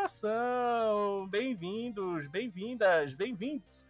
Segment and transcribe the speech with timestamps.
[0.00, 1.28] coração.
[1.28, 3.84] Bem-vindos, bem-vindas, bem-vindos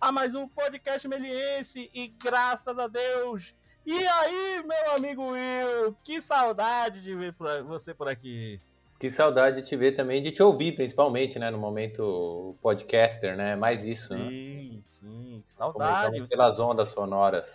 [0.00, 3.54] a mais um podcast meliense e graças a Deus.
[3.86, 7.36] E aí, meu amigo Will, que saudade de ver
[7.68, 8.60] você por aqui.
[8.98, 11.52] Que saudade de te ver também, de te ouvir, principalmente, né?
[11.52, 13.54] No momento podcaster, né?
[13.54, 14.28] Mais isso, sim, né?
[14.28, 16.28] Sim, sim, saudade.
[16.28, 17.46] Pelas ondas sonoras.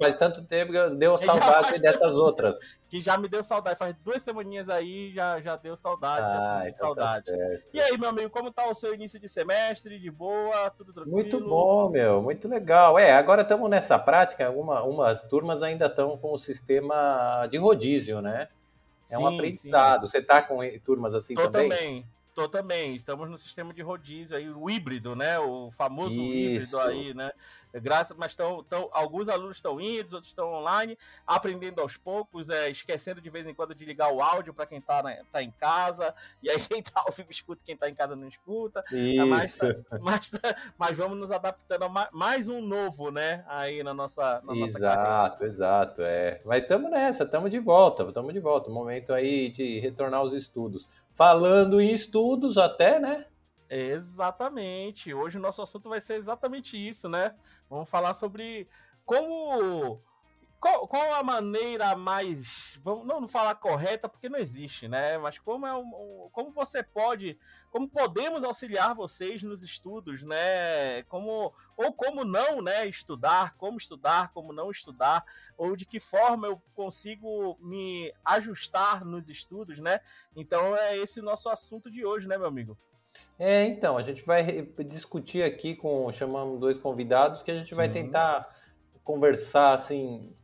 [0.00, 2.56] Faz tanto tempo que deu saudade dessas outras.
[2.88, 3.78] Que já me deu saudade.
[3.78, 7.32] Faz duas semaninhas aí, já, já deu saudade, ah, já senti então tá saudade.
[7.32, 9.98] Tá e aí, meu amigo, como tá o seu início de semestre?
[9.98, 10.70] De boa?
[10.70, 11.16] Tudo tranquilo?
[11.16, 12.22] Muito bom, meu.
[12.22, 12.98] Muito legal.
[12.98, 14.50] É, agora estamos nessa prática.
[14.50, 18.48] Uma, umas turmas ainda estão com o sistema de rodízio, né?
[19.10, 20.06] É sim, um aprendizado.
[20.06, 20.10] Sim.
[20.10, 21.70] Você tá com turmas assim Tô também?
[21.70, 22.06] também.
[22.36, 22.94] Tô também.
[22.94, 25.38] Estamos no sistema de rodízio aí, o híbrido, né?
[25.38, 26.20] O famoso Isso.
[26.20, 27.32] híbrido aí, né?
[27.80, 32.70] Graças, mas estão, tão, alguns alunos estão indo, outros estão online, aprendendo aos poucos, é,
[32.70, 36.14] esquecendo de vez em quando de ligar o áudio para quem está tá em casa,
[36.42, 38.84] e aí quem está ao vivo escuta, quem está em casa não escuta.
[38.92, 39.26] Isso.
[39.26, 39.58] Mas,
[40.00, 40.32] mas,
[40.78, 43.44] mas, vamos nos adaptando a mais um novo, né?
[43.48, 46.02] Aí na nossa, na exato, nossa Exato, exato.
[46.02, 46.40] É.
[46.44, 48.70] Mas estamos nessa, estamos de volta, estamos de volta.
[48.70, 50.86] Momento aí de retornar aos estudos.
[51.14, 53.26] Falando em estudos até, né?
[53.68, 55.12] Exatamente.
[55.12, 57.34] Hoje o nosso assunto vai ser exatamente isso, né?
[57.68, 58.68] Vamos falar sobre
[59.04, 60.00] como.
[60.58, 62.78] Qual, qual a maneira mais.
[62.82, 65.18] Vamos não falar correta, porque não existe, né?
[65.18, 67.38] Mas como, é um, como você pode.
[67.70, 71.02] Como podemos auxiliar vocês nos estudos, né?
[71.04, 72.86] Como, ou como não, né?
[72.86, 75.24] Estudar, como estudar, como não estudar,
[75.58, 80.00] ou de que forma eu consigo me ajustar nos estudos, né?
[80.34, 82.78] Então é esse o nosso assunto de hoje, né, meu amigo?
[83.38, 87.76] É, então, a gente vai discutir aqui com, chamamos dois convidados, que a gente Sim.
[87.76, 88.48] vai tentar
[89.04, 90.34] conversar, assim,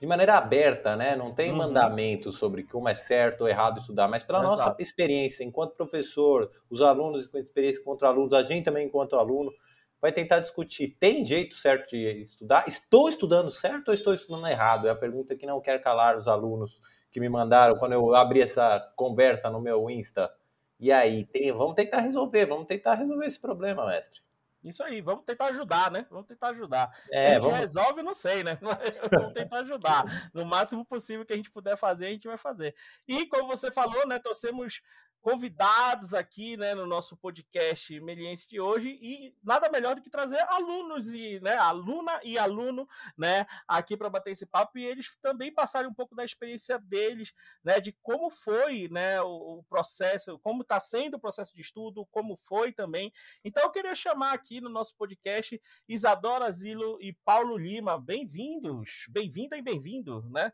[0.00, 1.14] de maneira aberta, né?
[1.16, 1.58] Não tem uhum.
[1.58, 4.56] mandamento sobre como é certo ou errado estudar, mas pela Exato.
[4.56, 9.52] nossa experiência enquanto professor, os alunos com experiência contra alunos, a gente também enquanto aluno,
[10.00, 12.64] vai tentar discutir, tem jeito certo de estudar?
[12.68, 14.86] Estou estudando certo ou estou estudando errado?
[14.86, 16.80] É a pergunta que não quer calar os alunos
[17.10, 20.30] que me mandaram quando eu abri essa conversa no meu Insta
[20.78, 24.20] e aí, tem, vamos tentar resolver, vamos tentar resolver esse problema, mestre.
[24.62, 26.04] Isso aí, vamos tentar ajudar, né?
[26.10, 26.90] Vamos tentar ajudar.
[27.12, 27.58] É, Se a gente vamos...
[27.58, 28.58] resolve, não sei, né?
[29.10, 30.30] vamos tentar ajudar.
[30.34, 32.74] No máximo possível que a gente puder fazer, a gente vai fazer.
[33.06, 34.18] E como você falou, né?
[34.18, 34.82] Torcemos
[35.28, 40.40] convidados aqui, né, no nosso podcast Meliense de hoje e nada melhor do que trazer
[40.48, 45.52] alunos e, né, aluna e aluno, né, aqui para bater esse papo e eles também
[45.52, 50.62] passarem um pouco da experiência deles, né, de como foi, né, o, o processo, como
[50.62, 53.12] está sendo o processo de estudo, como foi também.
[53.44, 59.58] Então eu queria chamar aqui no nosso podcast Isadora Zilo e Paulo Lima, bem-vindos, bem-vinda
[59.58, 60.50] e bem-vindo, né?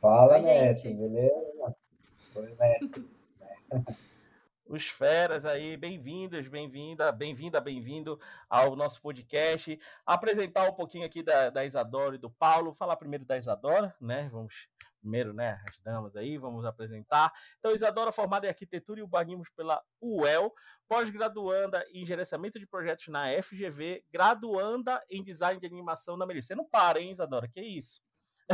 [0.00, 1.76] Fala, Oi, mestre, beleza?
[2.36, 3.34] Oi, mestres.
[4.72, 8.18] Os feras aí, bem-vindas, bem-vinda, bem-vinda, bem-vindo
[8.48, 9.78] ao nosso podcast.
[10.06, 12.72] Apresentar um pouquinho aqui da, da Isadora e do Paulo.
[12.72, 14.30] Falar primeiro da Isadora, né?
[14.32, 14.66] Vamos
[14.98, 17.30] primeiro, né, as damas aí, vamos apresentar.
[17.58, 20.54] Então, Isadora, formada em arquitetura e urbanismo pela UEL,
[20.88, 26.48] pós-graduanda em gerenciamento de projetos na FGV, graduanda em design de animação na Melissa.
[26.48, 27.46] Você não para, hein, Isadora?
[27.46, 28.00] Que isso?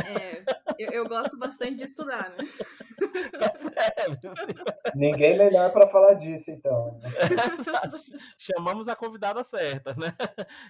[0.05, 0.43] É,
[0.77, 2.37] eu, eu, gosto bastante de estudar, né?
[4.95, 6.93] Ninguém melhor para falar disso, então.
[6.93, 6.99] Né?
[8.37, 10.15] Chamamos a convidada certa, né?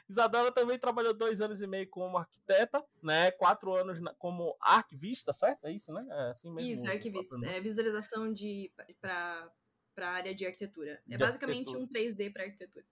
[0.09, 3.31] Isadora também trabalhou dois anos e meio como arquiteta, né?
[3.31, 5.65] Quatro anos como arquivista, certo?
[5.65, 6.05] É isso, né?
[6.09, 6.71] É assim mesmo.
[6.71, 7.35] Isso, arquivista.
[7.45, 9.51] É visualização de para
[9.97, 11.01] a área de arquitetura.
[11.07, 11.83] É de basicamente arquitetura.
[11.83, 12.85] um 3D para arquitetura.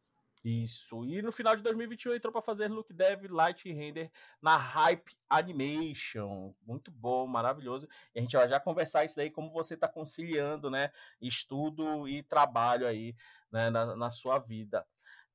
[0.43, 1.03] Isso.
[1.05, 4.11] E no final de 2021 entrou para fazer look dev, light render
[4.41, 6.53] na Hype Animation.
[6.65, 7.87] Muito bom, maravilhoso.
[8.13, 10.91] E a gente vai já conversar isso daí, como você está conciliando, né?
[11.21, 13.15] Estudo e trabalho aí
[13.51, 14.85] né, na, na sua vida.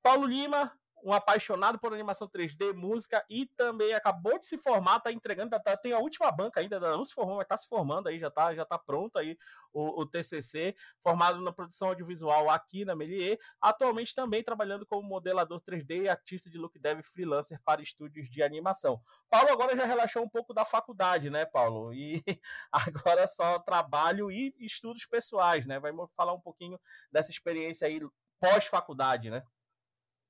[0.02, 5.10] Paulo Lima, um apaixonado por animação 3D, música e também acabou de se formar, tá
[5.10, 8.08] entregando, tá, tá tem a última banca ainda, não se formou, mas tá se formando
[8.08, 9.36] aí, já tá, já tá pronto aí
[9.72, 15.60] o, o TCC, formado na produção audiovisual aqui na Melier, atualmente também trabalhando como modelador
[15.60, 19.00] 3D e artista de look dev freelancer para estúdios de animação.
[19.28, 21.92] Paulo agora já relaxou um pouco da faculdade, né, Paulo?
[21.92, 22.22] E
[22.70, 25.80] agora só trabalho e estudos pessoais, né?
[25.80, 26.78] Vai falar um pouquinho
[27.10, 28.00] dessa experiência aí
[28.40, 29.42] pós-faculdade, né?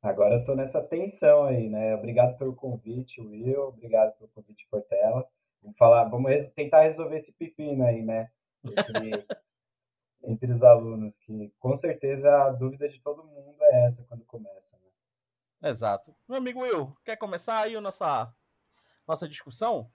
[0.03, 1.95] Agora eu tô nessa tensão aí, né?
[1.95, 3.69] Obrigado pelo convite, Will.
[3.69, 5.25] Obrigado pelo convite, Portela.
[5.63, 8.29] Vamos falar, vamos tentar resolver esse pepino aí, né?
[8.65, 9.11] Entre,
[10.25, 14.77] entre os alunos, que com certeza a dúvida de todo mundo é essa quando começa,
[14.77, 15.71] né?
[15.71, 16.13] Exato.
[16.29, 18.35] Meu amigo Will, quer começar aí a nossa,
[19.07, 19.89] nossa discussão?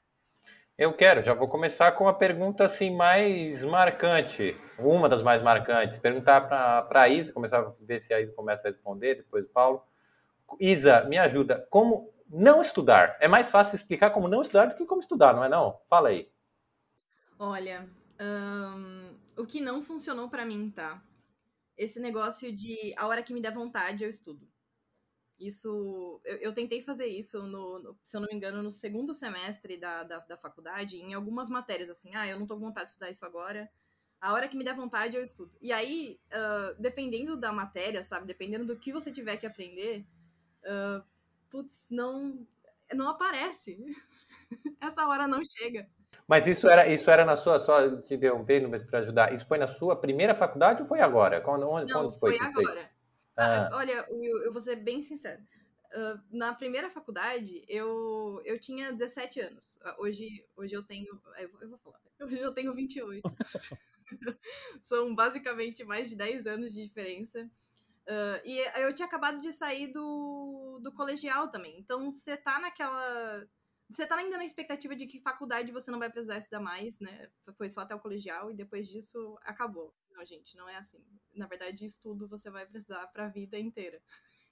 [0.77, 5.99] Eu quero, já vou começar com a pergunta assim mais marcante, uma das mais marcantes.
[5.99, 9.49] Perguntar para a Isa, começar a ver se a Isa começa a responder, depois o
[9.49, 9.83] Paulo.
[10.59, 11.67] Isa, me ajuda.
[11.69, 13.17] Como não estudar?
[13.19, 15.79] É mais fácil explicar como não estudar do que como estudar, não é não?
[15.89, 16.29] Fala aí.
[17.39, 17.87] Olha,
[19.37, 21.01] o que não funcionou para mim, tá?
[21.77, 24.47] Esse negócio de a hora que me der vontade eu estudo.
[25.39, 29.13] Isso, eu, eu tentei fazer isso, no, no, se eu não me engano, no segundo
[29.13, 32.87] semestre da, da, da, faculdade, em algumas matérias, assim, ah, eu não tô com vontade
[32.87, 33.69] de estudar isso agora,
[34.19, 35.55] a hora que me der vontade eu estudo.
[35.61, 40.07] E aí, uh, dependendo da matéria, sabe, dependendo do que você tiver que aprender,
[40.67, 41.03] uh,
[41.49, 42.45] putz, não,
[42.93, 43.77] não aparece.
[44.81, 45.87] Essa hora não chega.
[46.27, 49.57] Mas isso era, isso era na sua, só te interrompendo, mas para ajudar, isso foi
[49.57, 51.39] na sua primeira faculdade ou foi agora?
[51.39, 52.89] Quando, onde, não, quando foi, foi agora.
[53.37, 53.69] Ah.
[53.73, 55.41] Olha, eu, eu vou ser bem sincera.
[55.95, 59.77] Uh, na primeira faculdade, eu, eu tinha 17 anos.
[59.77, 61.17] Uh, hoje, hoje eu tenho.
[61.23, 61.99] Vou, eu vou falar.
[62.19, 63.21] Hoje eu tenho 28.
[64.81, 67.47] São basicamente mais de 10 anos de diferença.
[68.07, 71.77] Uh, e eu tinha acabado de sair do, do colegial também.
[71.77, 73.45] Então você tá naquela.
[73.89, 77.29] Você tá ainda na expectativa de que faculdade você não vai precisar estudar mais, né?
[77.57, 79.93] Foi só até o colegial e depois disso acabou.
[80.11, 81.03] Não, gente, não é assim.
[81.33, 84.01] Na verdade, estudo você vai precisar para a vida inteira.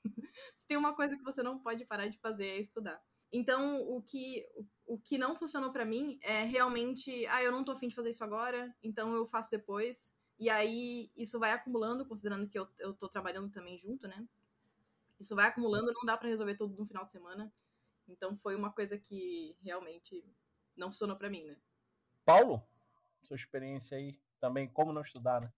[0.55, 3.01] Se tem uma coisa que você não pode parar de fazer é estudar.
[3.31, 4.45] Então, o que,
[4.85, 8.09] o que não funcionou para mim é realmente, ah, eu não tô afim de fazer
[8.09, 10.13] isso agora, então eu faço depois.
[10.37, 14.27] E aí, isso vai acumulando, considerando que eu, eu tô trabalhando também junto, né?
[15.19, 17.51] Isso vai acumulando, não dá para resolver tudo no final de semana.
[18.07, 20.23] Então, foi uma coisa que realmente
[20.75, 21.55] não funcionou para mim, né?
[22.25, 22.61] Paulo,
[23.23, 25.51] sua experiência aí também como não estudar, né?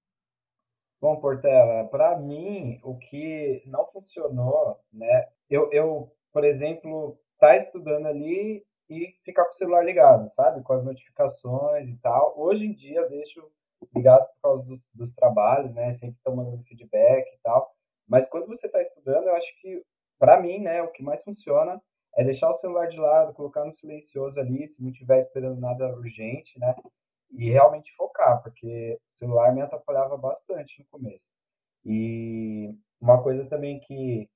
[0.99, 5.27] Bom, Portela, para mim, o que não funcionou, né?
[5.49, 10.63] Eu, eu, por exemplo, tá estudando ali e ficar com o celular ligado, sabe?
[10.63, 12.33] Com as notificações e tal.
[12.39, 13.51] Hoje em dia eu deixo
[13.95, 15.91] ligado por causa dos, dos trabalhos, né?
[15.91, 17.71] Sempre estão mandando feedback e tal.
[18.07, 19.83] Mas quando você está estudando, eu acho que,
[20.19, 21.81] para mim, né, o que mais funciona
[22.15, 25.87] é deixar o celular de lado, colocar no silencioso ali, se não estiver esperando nada
[25.95, 26.73] urgente, né?
[27.31, 31.33] e realmente focar, porque o celular me atrapalhava bastante no começo.
[31.85, 34.29] E uma coisa também que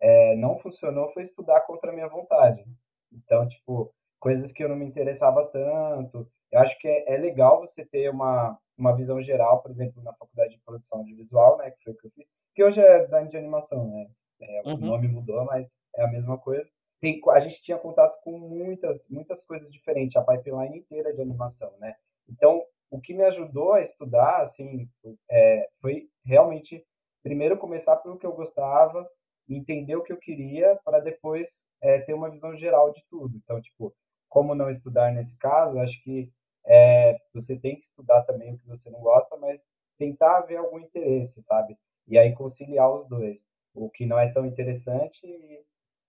[0.00, 2.64] é, não funcionou foi estudar contra a minha vontade.
[3.12, 6.30] Então, tipo, coisas que eu não me interessava tanto.
[6.52, 10.12] Eu acho que é, é legal você ter uma, uma visão geral, por exemplo, na
[10.14, 13.28] faculdade de produção audiovisual, né, que foi o que eu fiz, que hoje é design
[13.28, 14.06] de animação, né?
[14.40, 14.74] É, uhum.
[14.74, 16.68] O nome mudou, mas é a mesma coisa.
[17.00, 21.72] Tem, a gente tinha contato com muitas, muitas coisas diferentes, a pipeline inteira de animação,
[21.78, 21.94] né?
[22.28, 24.88] Então, o que me ajudou a estudar, assim,
[25.30, 26.84] é, foi realmente
[27.22, 29.08] primeiro começar pelo que eu gostava,
[29.48, 33.36] entender o que eu queria, para depois é, ter uma visão geral de tudo.
[33.36, 33.94] Então, tipo,
[34.28, 36.30] como não estudar nesse caso, acho que
[36.66, 40.78] é, você tem que estudar também o que você não gosta, mas tentar ver algum
[40.78, 41.78] interesse, sabe?
[42.06, 45.64] E aí conciliar os dois, o que não é tão interessante e,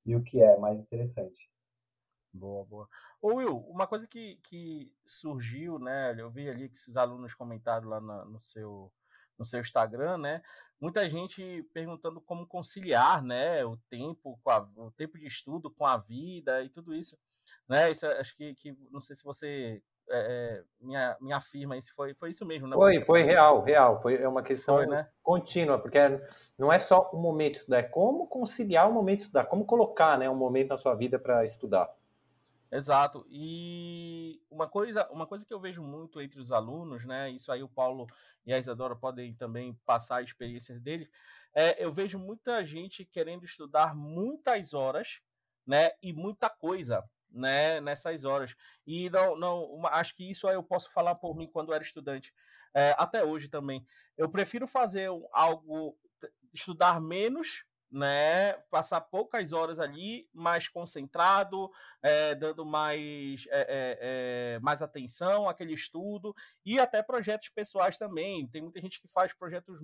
[0.06, 1.52] e o que é mais interessante.
[2.34, 2.90] Boa, boa.
[3.22, 6.16] Ô Will, uma coisa que, que surgiu, né?
[6.18, 8.92] Eu vi ali que esses alunos comentaram lá na, no, seu,
[9.38, 10.42] no seu Instagram, né?
[10.80, 13.66] Muita gente perguntando como conciliar, né?
[13.66, 17.20] O tempo, com a, o tempo de estudo com a vida e tudo isso,
[17.68, 17.92] né?
[17.92, 22.32] Isso acho que, que não sei se você é, me, me afirma isso, foi, foi
[22.32, 22.76] isso mesmo, né?
[22.76, 24.02] Foi, foi real, real.
[24.02, 25.08] Foi é uma questão foi, né?
[25.24, 26.00] contínua, porque
[26.58, 29.66] não é só o momento de estudar, é como conciliar o momento de estudar, como
[29.66, 31.90] colocar, né, um momento na sua vida para estudar.
[32.72, 33.26] Exato.
[33.30, 37.30] E uma coisa, uma coisa que eu vejo muito entre os alunos, né?
[37.30, 38.08] Isso aí o Paulo
[38.46, 41.10] e a Isadora podem também passar a experiência deles.
[41.54, 45.20] É, eu vejo muita gente querendo estudar muitas horas,
[45.68, 45.92] né?
[46.02, 47.80] E muita coisa, né?
[47.80, 48.56] Nessas horas.
[48.86, 52.34] E não, não, acho que isso aí eu posso falar por mim quando era estudante,
[52.74, 53.86] é, até hoje também.
[54.18, 55.98] Eu prefiro fazer algo,
[56.54, 61.70] estudar menos né, passar poucas horas ali, mais concentrado,
[62.02, 66.34] é, dando mais, é, mais atenção àquele estudo
[66.66, 68.48] e até projetos pessoais também.
[68.48, 69.78] Tem muita gente que faz projetos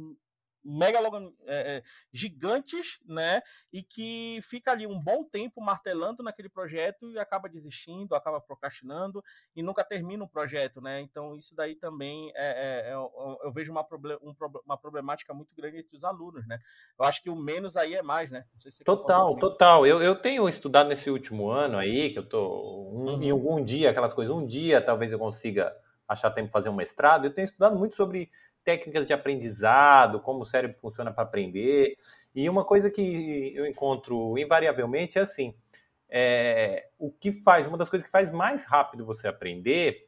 [0.68, 1.00] mega
[1.46, 1.82] é,
[2.12, 3.42] gigantes, né?
[3.72, 9.24] E que fica ali um bom tempo martelando naquele projeto e acaba desistindo, acaba procrastinando
[9.56, 11.00] e nunca termina o projeto, né?
[11.00, 14.34] Então isso daí também é, é, é eu, eu, vejo uma, problem, um,
[14.66, 16.60] uma problemática muito grande entre os alunos, né?
[17.00, 18.44] Eu acho que o menos aí é mais, né?
[18.58, 19.86] Se total, total.
[19.86, 23.24] Eu, eu tenho estudado nesse último ano aí, que eu tô um, uhum.
[23.24, 25.74] em algum dia, aquelas coisas, um dia talvez eu consiga
[26.08, 28.30] achar tempo de fazer um mestrado, eu tenho estudado muito sobre
[28.68, 31.96] técnicas de aprendizado, como o cérebro funciona para aprender.
[32.36, 35.56] E uma coisa que eu encontro invariavelmente é assim:
[36.10, 40.06] é, o que faz, uma das coisas que faz mais rápido você aprender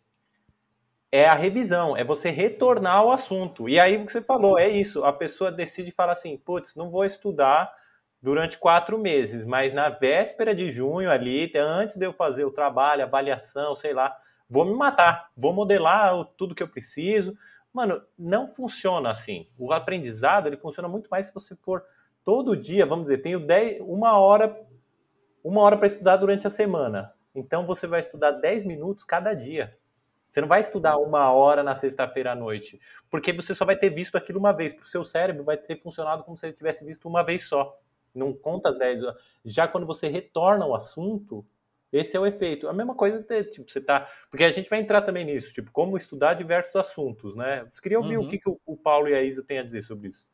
[1.10, 3.70] é a revisão, é você retornar ao assunto.
[3.70, 6.90] E aí o que você falou, é isso, a pessoa decide falar assim, putz, não
[6.90, 7.74] vou estudar
[8.22, 13.04] durante quatro meses, mas na véspera de junho ali, antes de eu fazer o trabalho,
[13.04, 14.16] avaliação, sei lá,
[14.50, 17.34] vou me matar, vou modelar tudo que eu preciso.
[17.74, 19.48] Mano, não funciona assim.
[19.58, 21.84] O aprendizado, ele funciona muito mais se você for
[22.26, 24.68] todo dia, vamos dizer, tenho 10, uma hora
[25.44, 27.14] uma hora para estudar durante a semana.
[27.34, 29.78] Então você vai estudar 10 minutos cada dia.
[30.30, 33.90] Você não vai estudar uma hora na sexta-feira à noite, porque você só vai ter
[33.90, 34.74] visto aquilo uma vez.
[34.74, 37.76] Para o seu cérebro vai ter funcionado como se ele tivesse visto uma vez só.
[38.14, 39.22] Não conta 10 horas.
[39.44, 41.46] Já quando você retorna ao assunto,
[41.92, 42.68] esse é o efeito.
[42.68, 44.08] A mesma coisa, tipo, você tá.
[44.30, 47.68] Porque a gente vai entrar também nisso, tipo, como estudar diversos assuntos, né?
[47.74, 48.26] Você queria ouvir uhum.
[48.26, 50.32] o que, que o Paulo e a Isa têm a dizer sobre isso.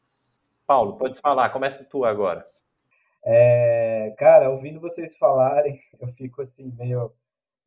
[0.67, 2.43] Paulo, pode falar, começa tu agora.
[3.23, 7.11] É, cara, ouvindo vocês falarem, eu fico assim, meio.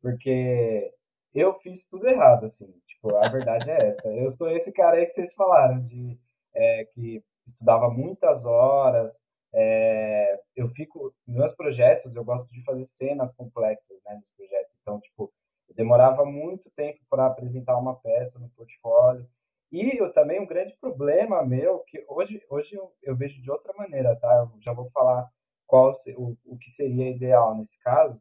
[0.01, 0.93] Porque
[1.33, 2.73] eu fiz tudo errado, assim.
[2.87, 4.07] Tipo, a verdade é essa.
[4.09, 6.17] Eu sou esse cara aí que vocês falaram, de
[6.53, 9.21] é, que estudava muitas horas.
[9.53, 11.13] É, eu fico.
[11.27, 14.75] Meus projetos, eu gosto de fazer cenas complexas, né, nos projetos.
[14.81, 15.31] Então, tipo,
[15.69, 19.27] eu demorava muito tempo para apresentar uma peça no portfólio.
[19.71, 23.71] E eu também um grande problema meu, que hoje, hoje eu, eu vejo de outra
[23.73, 24.49] maneira, tá?
[24.55, 25.29] Eu já vou falar
[25.67, 28.19] qual o, o que seria ideal nesse caso.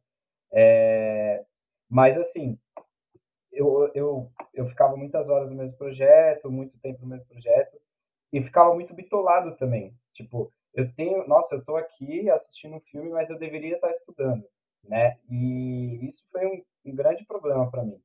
[0.52, 1.44] É,
[1.88, 2.58] mas, assim,
[3.50, 7.80] eu, eu, eu ficava muitas horas no mesmo projeto, muito tempo no mesmo projeto,
[8.32, 9.94] e ficava muito bitolado também.
[10.12, 14.44] Tipo, eu tenho, nossa, eu estou aqui assistindo um filme, mas eu deveria estar estudando,
[14.85, 15.18] né?
[15.28, 18.00] E isso foi um, um grande problema para mim.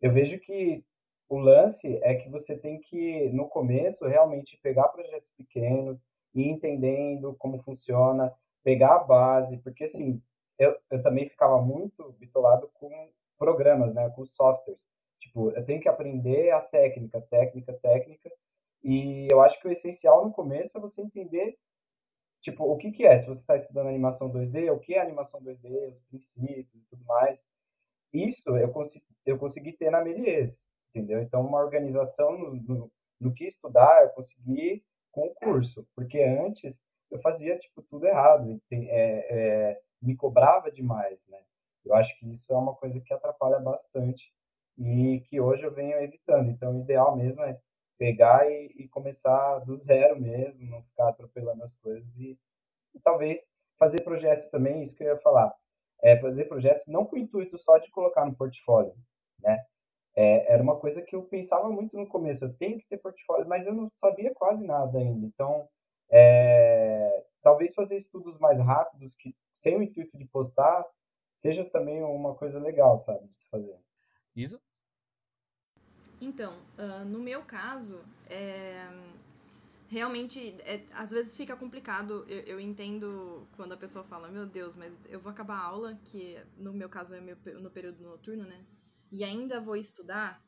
[0.00, 0.82] Eu vejo que
[1.28, 6.02] o lance é que você tem que, no começo, realmente pegar projetos pequenos
[6.34, 8.32] e entendendo como funciona,
[8.64, 10.22] pegar a base, porque assim,
[10.58, 14.80] eu, eu também ficava muito bitolado com programas, né, com softwares.
[15.20, 18.30] Tipo, eu tenho que aprender a técnica, técnica, técnica,
[18.82, 21.58] e eu acho que o essencial no começo é você entender,
[22.50, 25.40] tipo, o que que é, se você está estudando animação 2D, o que é animação
[25.40, 27.46] 2D, os princípios e tudo mais.
[28.12, 31.20] Isso eu consegui, eu consegui ter na Melies, entendeu?
[31.20, 36.82] Então, uma organização no, no, no que estudar, eu consegui com o curso, porque antes
[37.10, 41.38] eu fazia tipo tudo errado, é, é, me cobrava demais, né?
[41.84, 44.32] Eu acho que isso é uma coisa que atrapalha bastante
[44.76, 46.50] e que hoje eu venho evitando.
[46.50, 47.58] Então, o ideal mesmo é
[47.98, 52.38] pegar e, e começar do zero mesmo, não ficar atropelando as coisas e,
[52.94, 53.46] e, talvez
[53.78, 55.54] fazer projetos também, isso que eu ia falar,
[56.02, 58.94] é fazer projetos não com o intuito só de colocar no portfólio,
[59.40, 59.58] né?
[60.16, 63.46] É, era uma coisa que eu pensava muito no começo, eu tenho que ter portfólio,
[63.46, 65.24] mas eu não sabia quase nada ainda.
[65.24, 65.68] Então,
[66.10, 70.84] é, talvez fazer estudos mais rápidos, que sem o intuito de postar,
[71.36, 73.78] seja também uma coisa legal, sabe, de fazer.
[74.34, 74.60] Isa?
[76.20, 78.88] Então, uh, no meu caso, é,
[79.88, 82.24] realmente, é, às vezes fica complicado.
[82.28, 85.98] Eu, eu, entendo quando a pessoa fala, meu Deus, mas eu vou acabar a aula,
[86.04, 88.64] que no meu caso é meu, no período noturno, né?
[89.10, 90.44] E ainda vou estudar.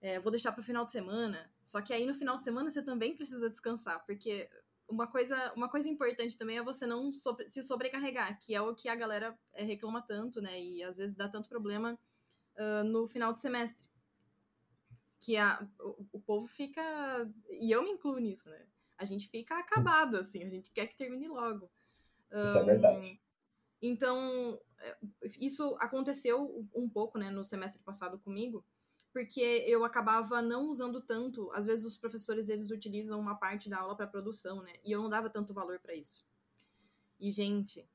[0.00, 1.50] É, vou deixar para o final de semana.
[1.64, 4.48] Só que aí no final de semana você também precisa descansar, porque
[4.88, 8.74] uma coisa, uma coisa importante também é você não sobre, se sobrecarregar, que é o
[8.74, 10.60] que a galera é, reclama tanto, né?
[10.60, 11.98] E às vezes dá tanto problema
[12.56, 13.86] uh, no final de semestre.
[15.24, 16.82] Que a, o, o, povo fica.
[17.48, 18.66] E eu me incluo nisso, né?
[18.98, 21.70] A gente fica acabado, assim, a gente quer que termine logo.
[22.30, 23.20] Isso um, é verdade.
[23.80, 24.96] Então, é,
[25.40, 28.64] isso aconteceu um pouco, né, no semestre passado comigo
[29.14, 31.48] porque eu acabava não usando tanto.
[31.52, 34.72] Às vezes os professores eles utilizam uma parte da aula para produção, né?
[34.84, 36.26] E eu não dava tanto valor para isso.
[37.20, 37.88] E gente,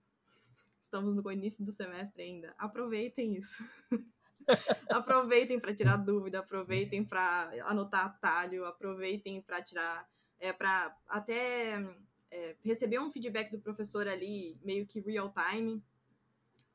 [0.82, 2.56] estamos no início do semestre ainda.
[2.58, 3.62] Aproveitem isso.
[4.90, 11.86] aproveitem para tirar dúvida, aproveitem para anotar atalho, aproveitem para tirar é para até
[12.32, 15.84] é, receber um feedback do professor ali meio que real time,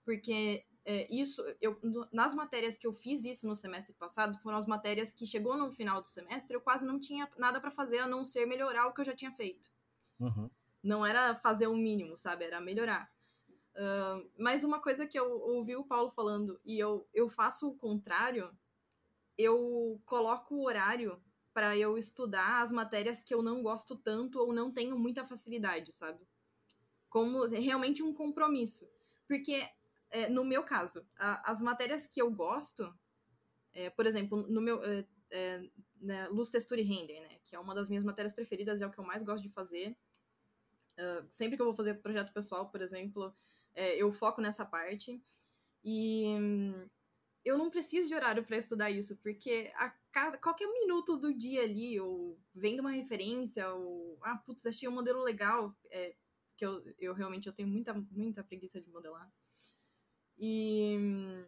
[0.04, 1.80] porque é, isso, eu,
[2.12, 5.70] nas matérias que eu fiz isso no semestre passado, foram as matérias que chegou no
[5.70, 8.92] final do semestre, eu quase não tinha nada para fazer a não ser melhorar o
[8.92, 9.72] que eu já tinha feito.
[10.20, 10.50] Uhum.
[10.82, 12.44] Não era fazer o mínimo, sabe?
[12.44, 13.10] Era melhorar.
[14.38, 18.56] Mas uma coisa que eu ouvi o Paulo falando, e eu, eu faço o contrário,
[19.36, 21.20] eu coloco o horário
[21.52, 25.92] para eu estudar as matérias que eu não gosto tanto ou não tenho muita facilidade,
[25.92, 26.26] sabe?
[27.08, 28.88] Como realmente um compromisso.
[29.26, 29.68] Porque
[30.10, 32.92] é, no meu caso, a, as matérias que eu gosto,
[33.72, 37.58] é, por exemplo, no meu é, é, né, luz, textura e render, né, que é
[37.58, 39.96] uma das minhas matérias preferidas, é o que eu mais gosto de fazer.
[40.96, 43.34] Uh, sempre que eu vou fazer projeto pessoal, por exemplo,
[43.74, 45.22] É, eu foco nessa parte.
[45.84, 46.88] E hum,
[47.44, 51.62] eu não preciso de horário para estudar isso, porque a cada, qualquer minuto do dia
[51.62, 56.14] ali, ou vendo uma referência, ou ah, putz, achei um modelo legal, é,
[56.56, 59.30] que eu, eu realmente eu tenho muita, muita preguiça de modelar.
[60.38, 61.44] E hum,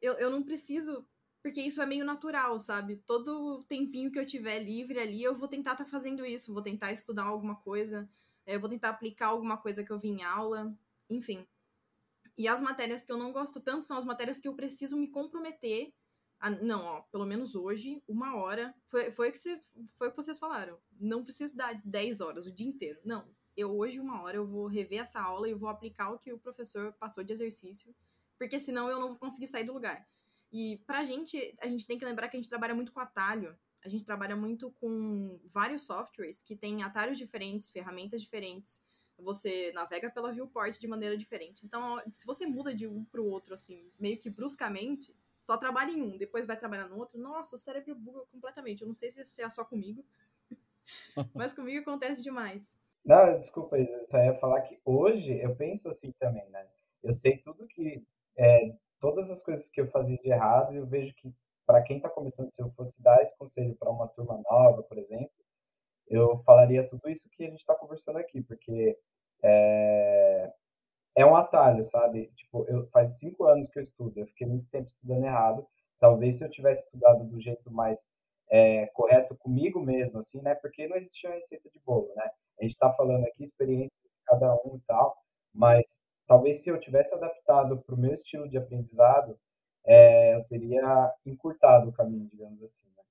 [0.00, 1.04] eu, eu não preciso,
[1.42, 2.96] porque isso é meio natural, sabe?
[3.04, 6.62] Todo tempinho que eu tiver livre ali, eu vou tentar estar tá fazendo isso, vou
[6.62, 8.08] tentar estudar alguma coisa,
[8.46, 10.72] é, vou tentar aplicar alguma coisa que eu vi em aula,
[11.08, 11.46] enfim.
[12.36, 15.08] E as matérias que eu não gosto tanto são as matérias que eu preciso me
[15.08, 15.92] comprometer.
[16.38, 18.72] A, não, ó, pelo menos hoje, uma hora.
[18.86, 19.60] Foi, foi, o que você,
[19.96, 20.78] foi o que vocês falaram.
[20.92, 23.00] Não preciso dar 10 horas, o dia inteiro.
[23.04, 23.28] Não.
[23.56, 26.38] Eu hoje, uma hora, eu vou rever essa aula e vou aplicar o que o
[26.38, 27.92] professor passou de exercício.
[28.38, 30.08] Porque senão eu não vou conseguir sair do lugar.
[30.52, 33.58] E pra gente, a gente tem que lembrar que a gente trabalha muito com atalho.
[33.84, 38.80] A gente trabalha muito com vários softwares que têm atalhos diferentes, ferramentas diferentes
[39.22, 41.64] você navega pela viewport de maneira diferente.
[41.64, 45.90] Então, se você muda de um para o outro, assim, meio que bruscamente, só trabalha
[45.90, 48.82] em um, depois vai trabalhar no outro, nossa, o cérebro buga completamente.
[48.82, 50.04] Eu não sei se é só comigo,
[51.34, 52.78] mas comigo acontece demais.
[53.04, 56.66] Não, desculpa, eu só ia falar que hoje eu penso assim também, né?
[57.02, 58.04] Eu sei tudo que.
[58.36, 61.32] É, todas as coisas que eu fazia de errado, eu vejo que,
[61.66, 64.98] para quem está começando, se eu fosse dar esse conselho para uma turma nova, por
[64.98, 65.30] exemplo,
[66.10, 68.98] eu falaria tudo isso que a gente está conversando aqui, porque
[69.42, 70.52] é,
[71.16, 72.30] é um atalho, sabe?
[72.36, 75.66] Tipo, eu, faz cinco anos que eu estudo, eu fiquei muito tempo estudando errado.
[76.00, 78.08] Talvez se eu tivesse estudado do jeito mais
[78.50, 80.54] é, correto comigo mesmo, assim, né?
[80.54, 82.30] Porque não existia receita de bolo, né?
[82.58, 85.16] A gente está falando aqui experiência de cada um e tal,
[85.54, 85.84] mas
[86.26, 89.38] talvez se eu tivesse adaptado para o meu estilo de aprendizado,
[89.86, 92.86] é, eu teria encurtado o caminho, digamos assim.
[92.96, 93.02] Né?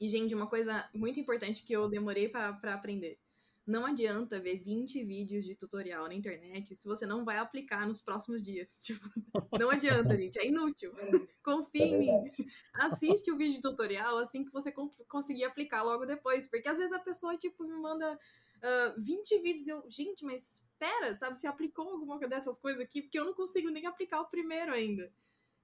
[0.00, 3.18] E, gente, uma coisa muito importante que eu demorei para aprender.
[3.68, 8.00] Não adianta ver 20 vídeos de tutorial na internet se você não vai aplicar nos
[8.00, 8.78] próximos dias.
[8.82, 9.06] Tipo,
[9.58, 10.38] não adianta, gente.
[10.38, 10.90] É inútil.
[11.42, 12.30] Confie em mim.
[12.72, 14.72] Assiste o vídeo de tutorial assim que você
[15.06, 16.46] conseguir aplicar logo depois.
[16.46, 20.62] Porque às vezes a pessoa, tipo, me manda uh, 20 vídeos e eu, gente, mas
[20.62, 21.38] espera, sabe?
[21.38, 23.02] Você aplicou alguma dessas coisas aqui?
[23.02, 25.12] Porque eu não consigo nem aplicar o primeiro ainda.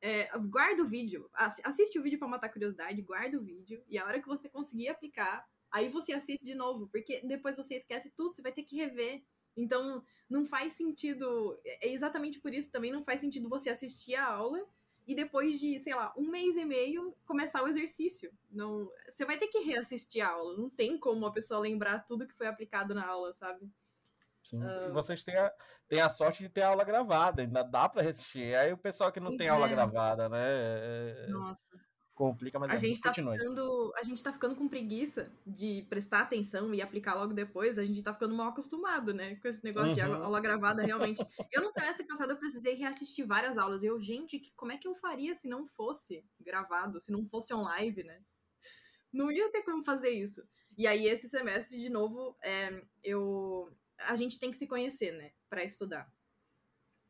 [0.07, 4.05] É, guarda o vídeo, assiste o vídeo para matar curiosidade, guarda o vídeo, e a
[4.05, 8.37] hora que você conseguir aplicar, aí você assiste de novo, porque depois você esquece tudo,
[8.37, 9.25] você vai ter que rever.
[9.57, 11.59] Então, não faz sentido.
[11.65, 14.69] É exatamente por isso também não faz sentido você assistir a aula
[15.07, 18.31] e depois de, sei lá, um mês e meio começar o exercício.
[18.51, 20.55] Não, você vai ter que reassistir a aula.
[20.55, 23.73] Não tem como a pessoa lembrar tudo que foi aplicado na aula, sabe?
[24.45, 24.61] Sim.
[24.63, 25.53] E vocês têm a,
[25.89, 28.55] têm a sorte de ter aula gravada, ainda dá para assistir.
[28.55, 29.51] Aí o pessoal que não pois tem é.
[29.51, 30.43] aula gravada, né?
[30.43, 31.27] É, é...
[31.29, 31.65] Nossa.
[32.15, 36.21] Complica, mas a é gente tá ficando A gente tá ficando com preguiça de prestar
[36.21, 37.77] atenção e aplicar logo depois.
[37.77, 39.35] A gente tá ficando mal acostumado, né?
[39.37, 39.95] Com esse negócio uhum.
[39.95, 41.27] de aula gravada, realmente.
[41.51, 43.83] eu no semestre passado eu precisei reassistir várias aulas.
[43.83, 47.63] Eu, gente, como é que eu faria se não fosse gravado, se não fosse on
[47.63, 48.21] live, né?
[49.13, 50.41] Não ia ter como fazer isso.
[50.79, 55.33] E aí, esse semestre, de novo, é, eu a gente tem que se conhecer, né,
[55.49, 56.13] para estudar.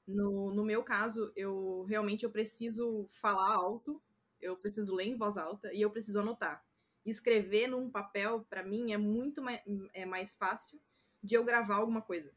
[0.06, 4.02] No, no meu caso, eu realmente eu preciso falar alto,
[4.40, 6.64] eu preciso ler em voz alta e eu preciso anotar.
[7.04, 9.60] Escrever num papel, para mim, é muito mais,
[9.92, 10.80] é mais fácil
[11.22, 12.32] de eu gravar alguma coisa.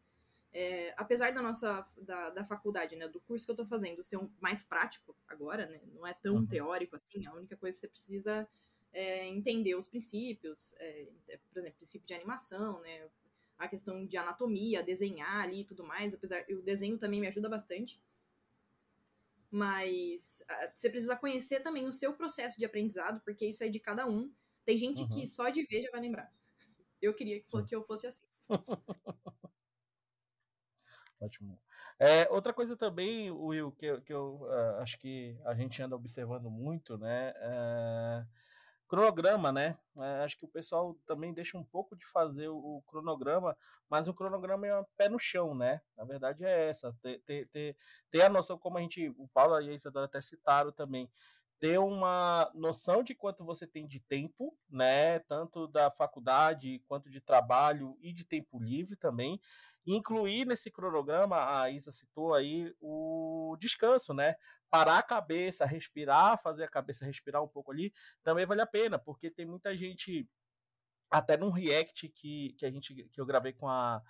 [0.54, 4.18] É, apesar da nossa da, da faculdade, né, do curso que eu tô fazendo ser
[4.18, 6.48] um, mais prático agora, né, não é tão uhum.
[6.48, 8.50] teórico assim, a única coisa que você precisa
[8.94, 11.10] é entender os princípios, é,
[11.52, 13.08] por exemplo, princípio de animação, né,
[13.58, 17.50] a questão de anatomia, desenhar ali e tudo mais, apesar o desenho também me ajuda
[17.50, 18.02] bastante.
[19.50, 23.80] Mas uh, você precisa conhecer também o seu processo de aprendizado, porque isso é de
[23.80, 24.32] cada um.
[24.65, 25.10] Tem gente uhum.
[25.10, 26.32] que só de ver já vai lembrar.
[27.02, 28.26] Eu queria que, que eu fosse assim.
[31.20, 31.60] Ótimo.
[32.00, 36.50] É, outra coisa também, Will, que, que eu uh, acho que a gente anda observando
[36.50, 37.34] muito, né?
[37.38, 38.28] Uh,
[38.88, 39.78] cronograma, né?
[39.97, 43.56] É, acho que o pessoal também deixa um pouco de fazer o, cronograma,
[43.89, 45.82] mas o cronograma é um pé no chão, né?
[45.95, 47.76] Na verdade é essa, ter, ter, ter,
[48.10, 51.10] ter a noção, como a gente, o Paulo e a Isadora até citaram também,
[51.60, 55.19] ter uma noção de quanto você tem de tempo, né?
[55.19, 59.39] Tanto da faculdade quanto de trabalho e de tempo livre também.
[59.86, 64.36] Incluir nesse cronograma, a Isa citou aí o descanso, né?
[64.69, 67.91] Parar a cabeça, respirar, fazer a cabeça respirar um pouco ali,
[68.23, 70.27] também vale a pena, porque tem muita gente,
[71.10, 74.01] até num react que, que a gente que eu gravei com a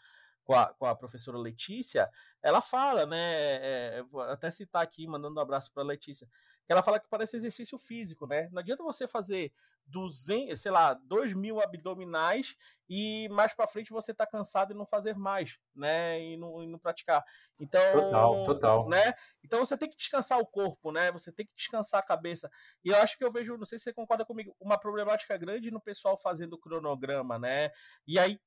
[0.48, 2.10] com a, com a professora Letícia,
[2.42, 3.18] ela fala, né?
[3.18, 6.26] É, vou até citar aqui, mandando um abraço para Letícia,
[6.66, 8.48] que ela fala que parece exercício físico, né?
[8.54, 9.52] Não adianta você fazer
[9.88, 12.56] 200, sei lá, 2 mil abdominais
[12.90, 16.22] e mais para frente você tá cansado e não fazer mais, né?
[16.22, 17.26] E não, e não praticar.
[17.60, 18.90] Então, total, total.
[18.90, 19.14] Né?
[19.44, 21.12] Então você tem que descansar o corpo, né?
[21.12, 22.50] Você tem que descansar a cabeça.
[22.86, 25.72] E eu acho que eu vejo, não sei se você concorda comigo, uma problemática grande
[25.72, 27.70] no pessoal fazendo cronograma, né?
[28.06, 28.40] E aí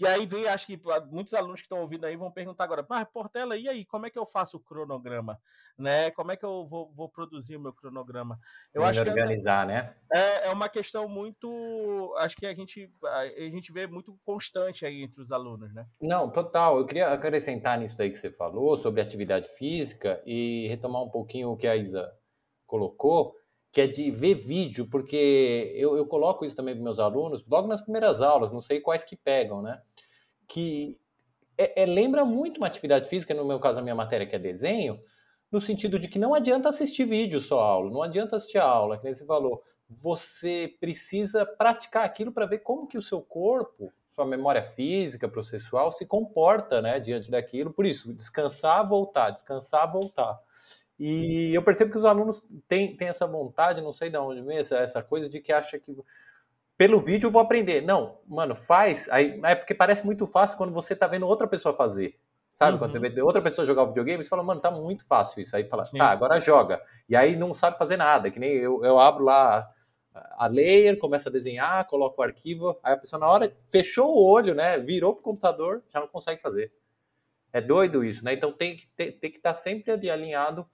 [0.00, 3.06] e aí vem, acho que muitos alunos que estão ouvindo aí vão perguntar agora, mas
[3.08, 5.38] Portela, e aí, como é que eu faço o cronograma?
[5.78, 6.10] Né?
[6.10, 8.38] Como é que eu vou, vou produzir o meu cronograma?
[8.72, 9.94] Eu acho organizar, que é, né?
[10.12, 15.02] É, é uma questão muito, acho que a gente, a gente vê muito constante aí
[15.02, 15.86] entre os alunos, né?
[16.00, 16.78] Não, total.
[16.78, 21.50] Eu queria acrescentar nisso daí que você falou sobre atividade física e retomar um pouquinho
[21.50, 22.10] o que a Isa
[22.66, 23.39] colocou
[23.72, 27.68] que é de ver vídeo, porque eu, eu coloco isso também para meus alunos, logo
[27.68, 29.80] nas primeiras aulas, não sei quais que pegam, né?
[30.48, 30.98] Que
[31.56, 34.38] é, é, lembra muito uma atividade física, no meu caso, a minha matéria que é
[34.38, 35.00] desenho,
[35.52, 38.96] no sentido de que não adianta assistir vídeo só aula, não adianta assistir a aula,
[38.96, 39.62] que nem você falou.
[39.88, 45.92] Você precisa praticar aquilo para ver como que o seu corpo, sua memória física, processual,
[45.92, 47.72] se comporta né, diante daquilo.
[47.72, 50.40] Por isso, descansar, voltar, descansar, voltar.
[51.00, 54.58] E eu percebo que os alunos têm, têm essa vontade, não sei de onde vem
[54.58, 55.96] essa, essa coisa de que acha que
[56.76, 57.80] pelo vídeo eu vou aprender.
[57.80, 59.08] Não, mano, faz.
[59.08, 62.20] Aí, é porque parece muito fácil quando você tá vendo outra pessoa fazer.
[62.58, 62.72] Sabe?
[62.72, 62.78] Uhum.
[62.78, 63.14] Quando você uhum.
[63.14, 65.56] vê outra pessoa jogar videogame, você fala, mano, tá muito fácil isso.
[65.56, 65.96] Aí fala, Sim.
[65.96, 66.82] tá, agora joga.
[67.08, 68.30] E aí não sabe fazer nada.
[68.30, 69.70] Que nem eu, eu abro lá
[70.12, 72.78] a layer, começa a desenhar, coloco o arquivo.
[72.82, 74.78] Aí a pessoa, na hora, fechou o olho, né?
[74.78, 76.70] Virou pro computador, já não consegue fazer.
[77.54, 78.34] É doido isso, né?
[78.34, 80.66] Então tem que, tem, tem que estar tá sempre ali alinhado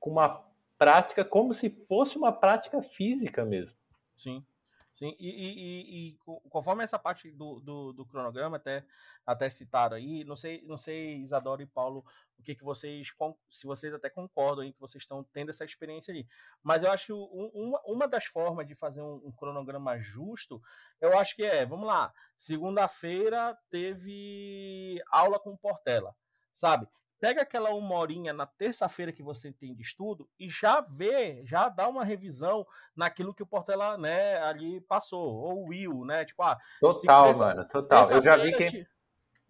[0.00, 0.42] com uma
[0.78, 3.76] prática como se fosse uma prática física mesmo.
[4.16, 4.44] Sim.
[4.92, 6.18] Sim, e, e, e,
[6.50, 8.84] conforme essa parte do, do, do, cronograma, até,
[9.24, 12.04] até citaram aí, não sei, não sei, Isadora e Paulo,
[12.38, 13.10] o que, que vocês,
[13.48, 16.28] se vocês até concordam aí que vocês estão tendo essa experiência ali.
[16.62, 20.60] Mas eu acho que uma, uma das formas de fazer um, um cronograma justo,
[21.00, 26.14] eu acho que é, vamos lá, segunda-feira teve aula com Portela,
[26.52, 26.86] sabe?
[27.20, 31.68] Pega aquela uma horinha na terça-feira que você tem de estudo e já vê, já
[31.68, 36.42] dá uma revisão naquilo que o Portela, né, ali passou, ou o Will, né, tipo,
[36.42, 36.58] ah...
[36.80, 38.10] Total, mano, total.
[38.10, 38.64] Eu já vi que...
[38.64, 38.88] Te...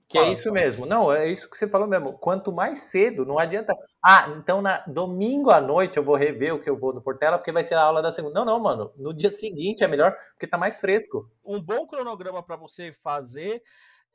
[0.08, 0.86] Que é isso mesmo.
[0.86, 2.14] Não, é isso que você falou mesmo.
[2.14, 3.72] Quanto mais cedo, não adianta.
[4.04, 7.38] Ah, então na domingo à noite eu vou rever o que eu vou no Portela,
[7.38, 8.34] porque vai ser a aula da segunda.
[8.34, 8.92] Não, não, mano.
[8.96, 11.30] No dia seguinte é melhor, porque tá mais fresco.
[11.44, 13.62] Um bom cronograma para você fazer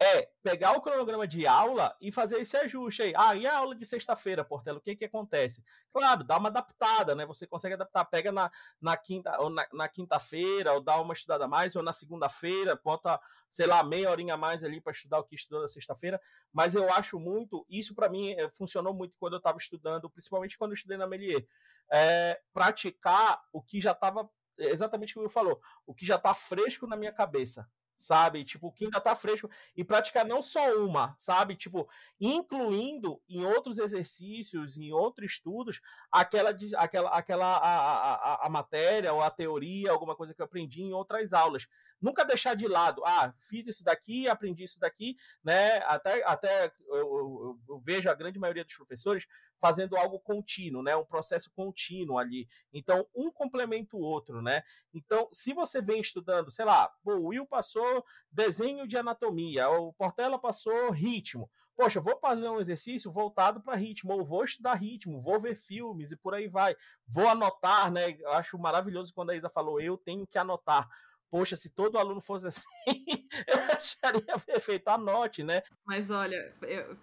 [0.01, 3.13] é pegar o cronograma de aula e fazer esse ajuste aí.
[3.15, 5.63] Ah, e a aula de sexta-feira, Portela, o que que acontece?
[5.91, 7.25] Claro, dá uma adaptada, né?
[7.25, 11.45] Você consegue adaptar, pega na, na quinta ou na, na quinta-feira, ou dá uma estudada
[11.45, 15.19] a mais, ou na segunda-feira, bota, sei lá, meia horinha a mais ali para estudar
[15.19, 16.21] o que estudou na sexta-feira.
[16.51, 20.57] Mas eu acho muito, isso para mim é, funcionou muito quando eu estava estudando, principalmente
[20.57, 21.47] quando eu estudei na Melier.
[21.91, 26.87] É, praticar o que já estava exatamente como eu falou, o que já está fresco
[26.87, 28.43] na minha cabeça sabe?
[28.43, 31.55] Tipo, que ainda tá fresco e praticar não só uma, sabe?
[31.55, 31.87] Tipo,
[32.19, 35.81] incluindo em outros exercícios, em outros estudos,
[36.11, 40.81] aquela aquela aquela a, a, a matéria ou a teoria, alguma coisa que eu aprendi
[40.81, 41.67] em outras aulas.
[42.01, 45.77] Nunca deixar de lado, ah, fiz isso daqui, aprendi isso daqui, né?
[45.85, 49.25] Até até eu, eu, eu vejo a grande maioria dos professores
[49.65, 50.95] fazendo algo contínuo, né?
[50.95, 52.47] Um processo contínuo ali.
[52.71, 54.61] Então, um complementa o outro, né?
[54.93, 60.37] Então, se você vem estudando, sei lá, o Will passou desenho de anatomia, o Portela
[60.37, 61.49] passou ritmo.
[61.75, 66.11] Poxa, vou fazer um exercício voltado para ritmo, ou vou estudar ritmo, vou ver filmes
[66.11, 66.75] e por aí vai.
[67.07, 68.11] Vou anotar, né?
[68.19, 70.87] Eu acho maravilhoso quando a Isa falou, eu tenho que anotar
[71.29, 72.65] poxa, se todo aluno fosse assim,
[73.47, 74.87] eu acharia perfeito.
[74.87, 75.61] Anote, né?
[75.85, 76.97] Mas olha, eu,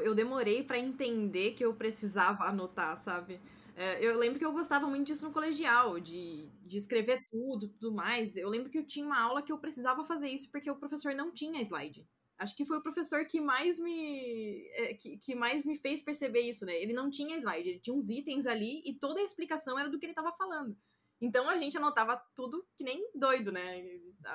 [0.00, 3.40] eu demorei para entender que eu precisava anotar, sabe?
[3.78, 7.92] É, eu lembro que eu gostava muito disso no colegial, de, de escrever tudo, tudo
[7.92, 8.36] mais.
[8.36, 11.14] Eu lembro que eu tinha uma aula que eu precisava fazer isso porque o professor
[11.14, 12.04] não tinha slide.
[12.38, 16.40] Acho que foi o professor que mais me é, que, que mais me fez perceber
[16.40, 16.74] isso, né?
[16.80, 19.96] Ele não tinha slide, ele tinha uns itens ali e toda a explicação era do
[19.96, 20.76] que ele estava falando.
[21.20, 23.82] Então a gente anotava tudo que nem doido, né?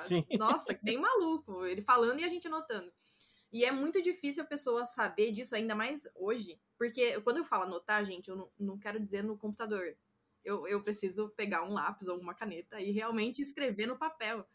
[0.04, 0.24] Sim.
[0.38, 1.64] Nossa, que nem maluco.
[1.64, 2.92] Ele falando e a gente anotando.
[3.52, 6.60] E é muito difícil a pessoa saber disso, ainda mais hoje.
[6.76, 9.96] Porque quando eu falo anotar, gente, eu não, não quero dizer no computador.
[10.44, 14.46] Eu, eu preciso pegar um lápis ou uma caneta e realmente escrever no papel.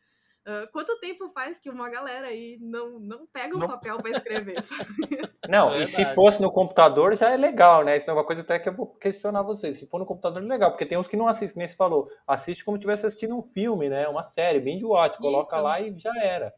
[0.47, 3.67] Uh, quanto tempo faz que uma galera aí não, não pega um não.
[3.67, 4.55] papel para escrever?
[5.47, 7.97] Não, é e se fosse no computador já é legal, né?
[7.97, 9.79] Isso é uma coisa até que eu vou questionar vocês.
[9.79, 12.07] Se for no computador é legal, porque tem uns que não assistem, nem se falou.
[12.27, 14.07] Assiste como se estivesse assistindo um filme, né?
[14.07, 15.63] Uma série, binge watch, coloca Isso.
[15.63, 16.53] lá e já era.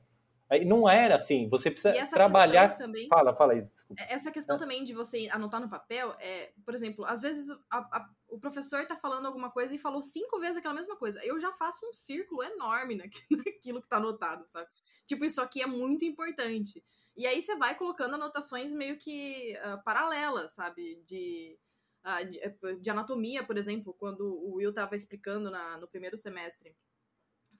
[0.65, 2.77] Não era assim, você precisa trabalhar.
[2.77, 3.71] Também, fala, fala isso.
[3.97, 4.59] É, essa questão é.
[4.59, 8.85] também de você anotar no papel é, por exemplo, às vezes a, a, o professor
[8.85, 11.23] tá falando alguma coisa e falou cinco vezes aquela mesma coisa.
[11.23, 12.95] Eu já faço um círculo enorme
[13.31, 14.67] naquilo que tá anotado, sabe?
[15.07, 16.83] Tipo, isso aqui é muito importante.
[17.15, 21.01] E aí você vai colocando anotações meio que uh, paralelas, sabe?
[21.05, 21.57] De,
[22.05, 26.17] uh, de, eh, de, anatomia, por exemplo, quando o Will tava explicando na, no primeiro
[26.17, 26.75] semestre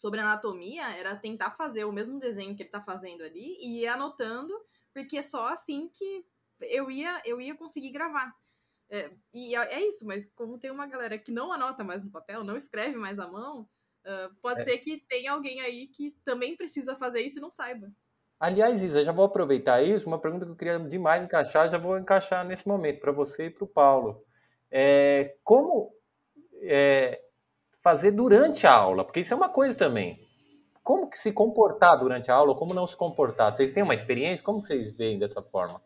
[0.02, 3.88] sobre anatomia era tentar fazer o mesmo desenho que ele tá fazendo ali e ir
[3.88, 4.52] anotando,
[4.92, 6.26] porque é só assim que
[6.60, 8.36] eu ia, eu ia conseguir gravar.
[8.90, 12.10] É, e é, é isso, mas como tem uma galera que não anota mais no
[12.10, 13.70] papel, não escreve mais à mão,
[14.04, 14.64] uh, pode é.
[14.64, 17.92] ser que tenha alguém aí que também precisa fazer isso e não saiba.
[18.40, 22.00] Aliás, Isa, já vou aproveitar isso, uma pergunta que eu queria demais encaixar, já vou
[22.00, 24.26] encaixar nesse momento para você e para o Paulo.
[24.72, 25.94] É, como
[26.64, 27.22] é,
[27.82, 30.20] fazer durante a aula, porque isso é uma coisa também.
[30.84, 33.56] Como que se comportar durante a aula, como não se comportar?
[33.56, 34.44] Vocês têm uma experiência?
[34.44, 35.82] Como vocês veem dessa forma?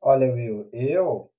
[0.00, 1.30] Olha, Will, eu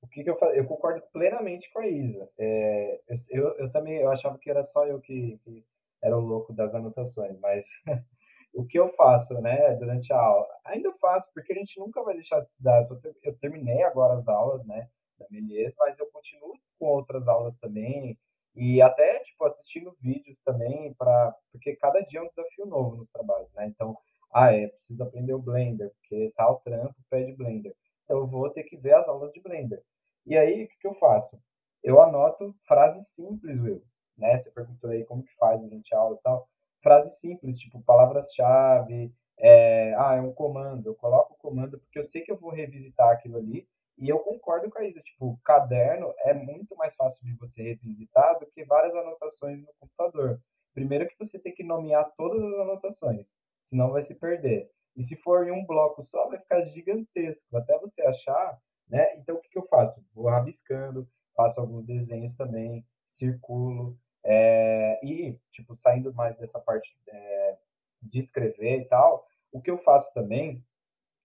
[0.00, 2.28] o que, que eu Eu concordo plenamente com a Isa.
[2.38, 3.00] É,
[3.30, 5.64] eu, eu também eu achava que era só eu que, que
[6.02, 7.66] era o louco das anotações, mas
[8.54, 10.48] o que eu faço, né, durante a aula?
[10.64, 12.86] Ainda faço, porque a gente nunca vai deixar de estudar.
[13.22, 18.18] Eu, terminei agora as aulas, né, da Melies, mas eu continuo com outras aulas também
[18.54, 23.10] e até tipo assistindo vídeos também para porque cada dia é um desafio novo nos
[23.10, 23.66] trabalhos, né?
[23.66, 23.96] Então,
[24.32, 27.74] ah, é preciso aprender o Blender porque tal trampo pede Blender.
[28.04, 29.82] Então eu vou ter que ver as aulas de Blender.
[30.26, 31.38] E aí o que, que eu faço?
[31.82, 33.82] Eu anoto frases simples, Will,
[34.16, 34.36] né?
[34.36, 36.48] Você perguntou aí como que faz a gente aula e tal.
[36.82, 40.86] Frases simples, tipo palavras-chave, é, ah, é um comando.
[40.86, 43.66] Eu coloco o comando porque eu sei que eu vou revisitar aquilo ali
[43.98, 48.38] e eu concordo com a Isa, tipo, caderno é muito mais fácil de você revisitar
[48.38, 50.40] do que várias anotações no computador.
[50.72, 53.34] Primeiro que você tem que nomear todas as anotações,
[53.64, 54.70] senão vai se perder.
[54.96, 58.58] E se for em um bloco só, vai ficar gigantesco, até você achar,
[58.88, 59.16] né?
[59.16, 60.00] Então, o que, que eu faço?
[60.14, 67.58] Vou rabiscando, faço alguns desenhos também, circulo, é, e, tipo, saindo mais dessa parte é,
[68.02, 70.64] de escrever e tal, o que eu faço também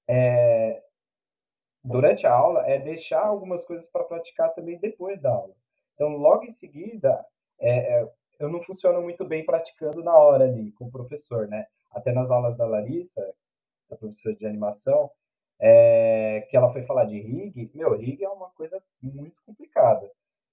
[0.08, 0.84] é
[1.84, 5.54] durante a aula é deixar algumas coisas para praticar também depois da aula.
[5.94, 7.26] Então, logo em seguida,
[7.60, 11.68] é, é, eu não funciono muito bem praticando na hora ali com o professor, né?
[11.92, 13.22] Até nas aulas da Larissa,
[13.90, 15.12] da professora de animação,
[15.60, 20.10] é, que ela foi falar de rig, meu, rig é uma coisa muito complicada.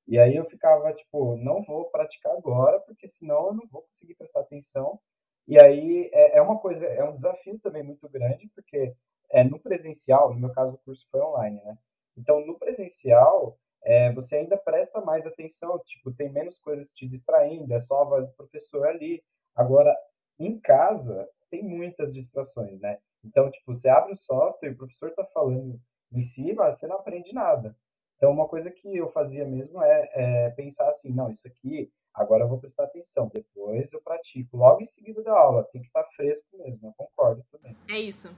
[0.06, 4.14] E aí eu ficava, tipo, não vou praticar agora, porque senão eu não vou conseguir
[4.14, 4.98] prestar atenção.
[5.46, 8.94] E aí é, é uma coisa, é um desafio também muito grande, porque
[9.32, 11.78] é, no presencial, no meu caso o curso foi online, né?
[12.16, 17.72] Então, no presencial, é, você ainda presta mais atenção, tipo, tem menos coisas te distraindo,
[17.72, 19.22] é só a voz do professor ali.
[19.54, 19.96] Agora,
[20.38, 22.98] em casa, tem muitas distrações, né?
[23.24, 25.80] Então, tipo, você abre o software, o professor está falando
[26.12, 27.76] em cima, você não aprende nada.
[28.16, 32.44] Então, uma coisa que eu fazia mesmo é, é, pensar assim, não, isso aqui, agora
[32.44, 36.02] eu vou prestar atenção, depois eu pratico, logo em seguida da aula, tem que estar
[36.02, 37.74] tá fresco mesmo, eu concordo também.
[37.88, 38.34] É isso.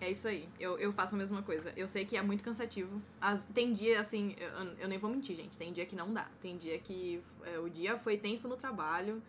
[0.00, 0.48] É isso aí.
[0.60, 1.72] Eu, eu faço a mesma coisa.
[1.76, 3.00] Eu sei que é muito cansativo.
[3.20, 5.56] As, tem dia, assim, eu, eu, nem vou mentir, gente.
[5.56, 6.28] Tem dia que não dá.
[6.40, 9.22] Tem dia que é, o dia foi tenso no trabalho.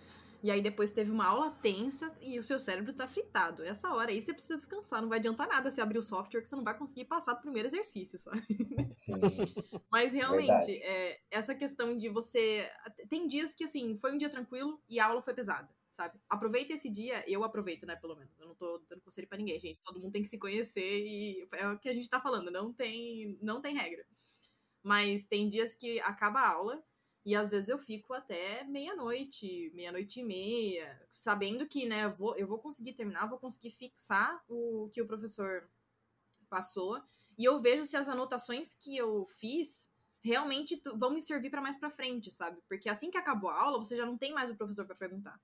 [0.44, 3.64] E aí depois teve uma aula tensa e o seu cérebro tá fritado.
[3.64, 5.02] Essa hora aí você precisa descansar.
[5.02, 7.42] Não vai adiantar nada você abrir o software que você não vai conseguir passar do
[7.42, 8.46] primeiro exercício, sabe?
[8.94, 9.14] Sim.
[9.92, 12.70] Mas realmente, é, essa questão de você.
[13.10, 16.20] Tem dias que, assim, foi um dia tranquilo e a aula foi pesada sabe?
[16.30, 18.38] Aproveita esse dia, eu aproveito, né, pelo menos.
[18.40, 19.82] Eu não tô dando conselho para ninguém, gente.
[19.84, 22.72] Todo mundo tem que se conhecer e é o que a gente tá falando, não
[22.72, 24.06] tem, não tem regra.
[24.84, 26.84] Mas tem dias que acaba a aula
[27.26, 32.38] e às vezes eu fico até meia-noite, meia-noite e meia, sabendo que, né, eu vou,
[32.38, 35.68] eu vou conseguir terminar, vou conseguir fixar o que o professor
[36.48, 37.02] passou.
[37.40, 41.78] E eu vejo se as anotações que eu fiz realmente vão me servir para mais
[41.78, 42.62] para frente, sabe?
[42.70, 45.42] Porque assim que acabou a aula, você já não tem mais o professor para perguntar.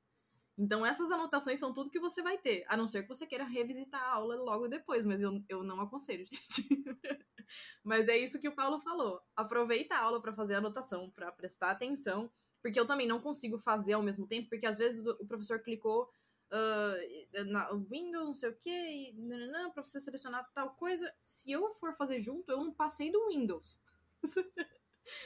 [0.57, 3.43] Então, essas anotações são tudo que você vai ter, a não ser que você queira
[3.43, 6.85] revisitar a aula logo depois, mas eu, eu não aconselho, gente.
[7.83, 9.19] mas é isso que o Paulo falou.
[9.35, 13.93] Aproveita a aula para fazer anotação, para prestar atenção, porque eu também não consigo fazer
[13.93, 16.09] ao mesmo tempo, porque às vezes o professor clicou
[16.51, 19.13] uh, na Windows, não sei o quê,
[19.73, 21.11] para você selecionar tal coisa.
[21.19, 23.81] Se eu for fazer junto, eu não passei do Windows.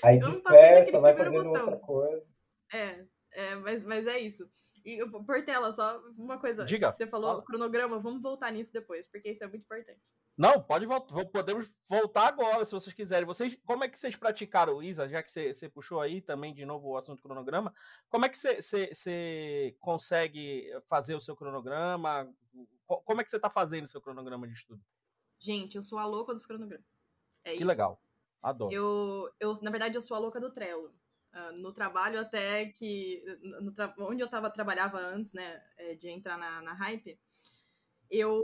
[0.04, 1.62] Aí eu dispersa, vai fazendo botão.
[1.62, 2.28] outra coisa.
[2.74, 4.50] É, é mas, mas é isso.
[4.88, 6.64] E, Portela, só uma coisa.
[6.64, 6.94] Diga.
[6.94, 7.44] Você falou fala.
[7.44, 10.00] cronograma, vamos voltar nisso depois, porque isso é muito importante.
[10.38, 11.26] Não, pode voltar.
[11.26, 13.26] Podemos voltar agora, se vocês quiserem.
[13.26, 16.66] Vocês, como é que vocês praticaram, Isa, já que você, você puxou aí também de
[16.66, 17.74] novo o assunto cronograma?
[18.08, 22.34] Como é que você, você, você consegue fazer o seu cronograma?
[22.86, 24.82] Como é que você está fazendo o seu cronograma de estudo?
[25.38, 26.86] Gente, eu sou a louca dos cronogramas.
[27.44, 27.66] É que isso.
[27.66, 28.02] legal.
[28.42, 28.74] Adoro.
[28.74, 30.94] Eu, eu, na verdade, eu sou a louca do Trello.
[31.34, 36.38] Uh, no trabalho até que no onde eu tava trabalhava antes né é, de entrar
[36.38, 37.20] na, na hype
[38.10, 38.44] eu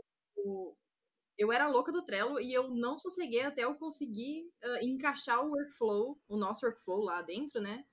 [1.38, 5.52] eu era louca do Trello e eu não sosseguei até eu conseguir uh, encaixar o
[5.52, 7.86] workflow o nosso workflow lá dentro né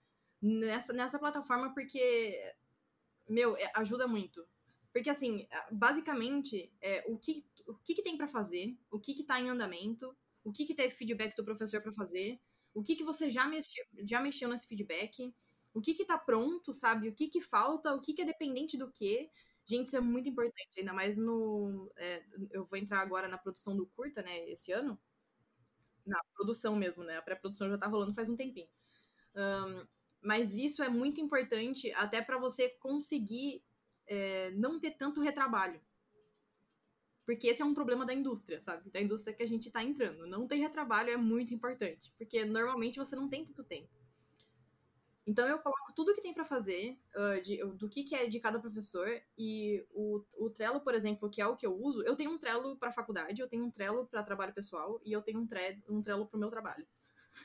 [0.42, 2.52] nessa nessa plataforma porque
[3.30, 4.44] meu é, ajuda muito.
[4.92, 9.22] Porque assim basicamente é, o que o que, que tem para fazer o que que
[9.22, 12.40] tá em andamento o que que teve feedback do professor para fazer
[12.74, 15.34] o que, que você já mexeu, já mexeu nesse feedback,
[15.72, 17.08] o que que tá pronto, sabe?
[17.08, 19.30] O que que falta, o que que é dependente do que.
[19.66, 21.92] Gente, isso é muito importante, ainda mais no.
[21.96, 24.98] É, eu vou entrar agora na produção do curta, né, esse ano.
[26.04, 27.18] Na produção mesmo, né?
[27.18, 28.68] A pré-produção já tá rolando faz um tempinho.
[29.34, 29.86] Um,
[30.20, 33.62] mas isso é muito importante até para você conseguir
[34.06, 35.80] é, não ter tanto retrabalho.
[37.30, 38.90] Porque esse é um problema da indústria, sabe?
[38.90, 40.26] Da indústria que a gente tá entrando.
[40.26, 43.88] Não ter retrabalho é muito importante, porque normalmente você não tem tanto tempo.
[45.24, 48.40] Então eu coloco tudo que tem para fazer, uh, de, do que, que é de
[48.40, 52.16] cada professor, e o, o Trello, por exemplo, que é o que eu uso, eu
[52.16, 55.38] tenho um Trello para faculdade, eu tenho um Trello para trabalho pessoal, e eu tenho
[55.38, 56.84] um, tre um Trello pro meu trabalho.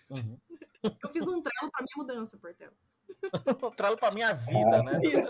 [0.09, 0.39] Uhum.
[1.03, 2.75] eu fiz um Trello para minha mudança, Portela.
[3.75, 4.99] Trello pra minha vida, né?
[5.03, 5.29] Isso.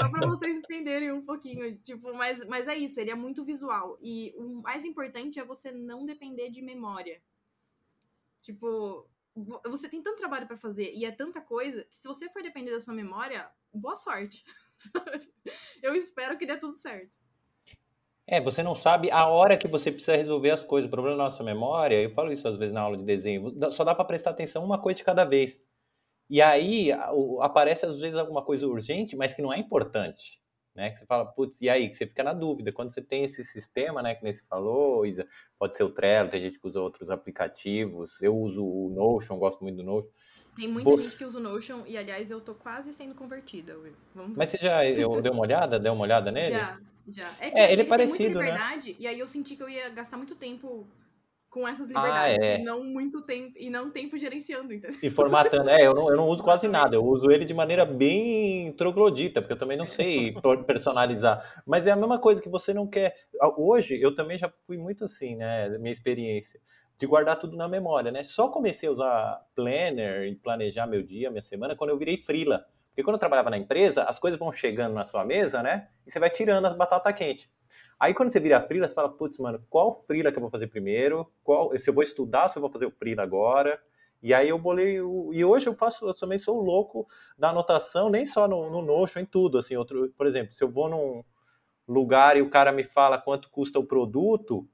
[0.00, 1.76] Só pra vocês entenderem um pouquinho.
[1.78, 3.98] Tipo, mas, mas é isso, ele é muito visual.
[4.02, 7.20] E o mais importante é você não depender de memória.
[8.40, 9.08] Tipo,
[9.66, 12.70] você tem tanto trabalho para fazer e é tanta coisa que se você for depender
[12.70, 14.44] da sua memória, boa sorte.
[15.82, 17.18] Eu espero que dê tudo certo.
[18.30, 20.86] É, você não sabe a hora que você precisa resolver as coisas.
[20.86, 23.82] O problema da nossa memória, eu falo isso às vezes na aula de desenho, só
[23.84, 25.58] dá para prestar atenção uma coisa de cada vez.
[26.28, 26.90] E aí
[27.40, 30.40] aparece às vezes alguma coisa urgente, mas que não é importante.
[30.74, 30.90] Né?
[30.90, 31.88] Que você fala, putz, e aí?
[31.88, 32.70] Que você fica na dúvida.
[32.70, 35.26] Quando você tem esse sistema, né, que nem você falou, Isa,
[35.58, 38.20] pode ser o Trello, tem gente que usa outros aplicativos.
[38.22, 40.10] Eu uso o Notion, gosto muito do Notion.
[40.54, 41.04] Tem muita você...
[41.04, 43.76] gente que usa o Notion e, aliás, eu tô quase sendo convertida.
[44.14, 45.80] Vamos Mas você já eu, deu uma olhada?
[45.80, 46.50] Deu uma olhada nele?
[46.50, 47.34] Já, já.
[47.40, 48.46] É que é, ele, ele é parecido, tem muita né?
[48.46, 48.96] liberdade né?
[49.00, 50.86] e aí eu senti que eu ia gastar muito tempo
[51.58, 52.60] com essas ah, liberdades ah, é.
[52.60, 54.96] e não muito tempo e não tempo gerenciando, entendeu?
[55.02, 57.84] E formatando, é, eu não, eu não uso quase nada, eu uso ele de maneira
[57.84, 60.32] bem troglodita, porque eu também não sei
[60.64, 63.16] personalizar, mas é a mesma coisa que você não quer.
[63.56, 66.60] Hoje eu também já fui muito assim, né, minha experiência
[66.96, 68.24] de guardar tudo na memória, né?
[68.24, 72.64] Só comecei a usar planner e planejar meu dia, minha semana quando eu virei frila.
[72.90, 75.88] Porque quando eu trabalhava na empresa, as coisas vão chegando na sua mesa, né?
[76.04, 77.48] E você vai tirando as batatas quentes.
[77.98, 80.68] Aí quando você vira freela, você fala, putz, mano, qual freela que eu vou fazer
[80.68, 81.26] primeiro?
[81.42, 83.80] Qual, se eu vou estudar, se eu vou fazer o freela agora?
[84.22, 87.06] E aí eu bolei, o, e hoje eu faço, eu também sou louco
[87.38, 90.68] da anotação, nem só no, no Notion, em tudo, assim, outro, por exemplo, se eu
[90.70, 91.22] vou num
[91.86, 94.68] lugar e o cara me fala quanto custa o produto,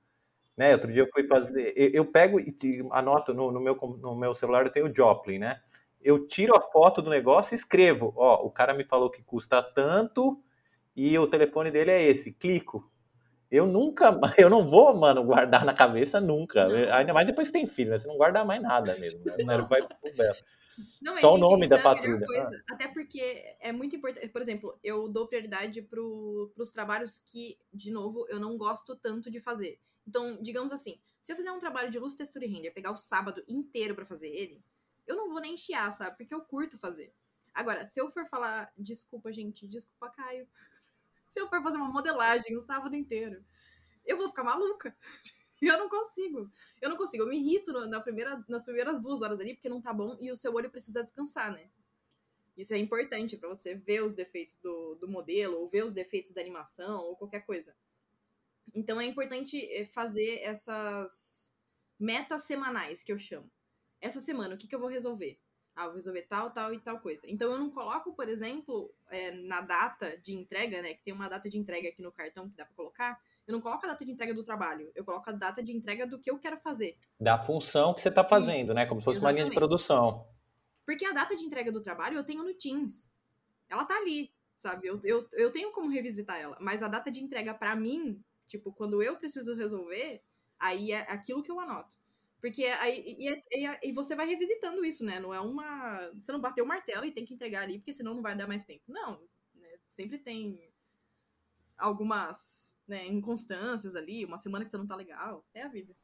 [0.56, 2.56] né, outro dia eu fui fazer, eu, eu pego e
[2.92, 5.60] anoto no, no, meu, no meu celular, eu tenho o Joplin, né,
[6.02, 9.62] eu tiro a foto do negócio e escrevo, ó, o cara me falou que custa
[9.62, 10.42] tanto
[10.96, 12.90] e o telefone dele é esse, clico,
[13.54, 16.66] eu nunca, eu não vou, mano, guardar na cabeça nunca.
[16.96, 17.98] Ainda mais depois que tem filho, né?
[17.98, 19.36] Você não guarda mais nada mesmo, né?
[19.38, 19.96] Não vai pro
[21.00, 22.26] não, Só gente, o nome da é patrulha.
[22.36, 22.74] Ah.
[22.74, 23.20] Até porque
[23.60, 24.28] é muito importante.
[24.28, 29.30] Por exemplo, eu dou prioridade para os trabalhos que, de novo, eu não gosto tanto
[29.30, 29.78] de fazer.
[30.06, 32.96] Então, digamos assim, se eu fizer um trabalho de luz, textura e render, pegar o
[32.96, 34.60] sábado inteiro para fazer ele,
[35.06, 36.16] eu não vou nem chiar, sabe?
[36.16, 37.12] Porque eu curto fazer.
[37.54, 40.48] Agora, se eu for falar, desculpa, gente, desculpa, Caio
[41.34, 43.44] se eu for fazer uma modelagem o sábado inteiro,
[44.06, 44.96] eu vou ficar maluca.
[45.62, 46.50] E eu não consigo.
[46.82, 47.22] Eu não consigo.
[47.22, 50.30] Eu me irrito na primeira, nas primeiras duas horas ali, porque não tá bom e
[50.30, 51.70] o seu olho precisa descansar, né?
[52.54, 56.32] Isso é importante para você ver os defeitos do, do modelo, ou ver os defeitos
[56.32, 57.74] da animação, ou qualquer coisa.
[58.74, 61.50] Então é importante eh, fazer essas
[61.98, 63.50] metas semanais que eu chamo.
[64.02, 65.40] Essa semana, o que, que eu vou resolver?
[65.76, 67.26] Ah, vou resolver tal, tal e tal coisa.
[67.28, 70.94] Então eu não coloco, por exemplo, é, na data de entrega, né?
[70.94, 73.20] Que tem uma data de entrega aqui no cartão que dá para colocar.
[73.46, 76.06] Eu não coloco a data de entrega do trabalho, eu coloco a data de entrega
[76.06, 76.96] do que eu quero fazer.
[77.20, 78.86] Da função que você está fazendo, Isso, né?
[78.86, 79.42] Como se fosse exatamente.
[79.42, 80.26] uma linha de produção.
[80.86, 83.10] Porque a data de entrega do trabalho eu tenho no Teams.
[83.68, 84.86] Ela tá ali, sabe?
[84.86, 86.56] Eu, eu, eu tenho como revisitar ela.
[86.60, 90.22] Mas a data de entrega para mim, tipo, quando eu preciso resolver,
[90.58, 91.98] aí é aquilo que eu anoto.
[92.44, 95.18] Porque aí e, e, e, você vai revisitando isso, né?
[95.18, 96.10] Não é uma.
[96.12, 98.46] Você não bateu o martelo e tem que entregar ali, porque senão não vai dar
[98.46, 98.82] mais tempo.
[98.86, 99.18] Não.
[99.54, 99.66] Né?
[99.86, 100.60] Sempre tem
[101.78, 105.42] algumas né, inconstâncias ali, uma semana que você não tá legal.
[105.54, 105.96] É a vida.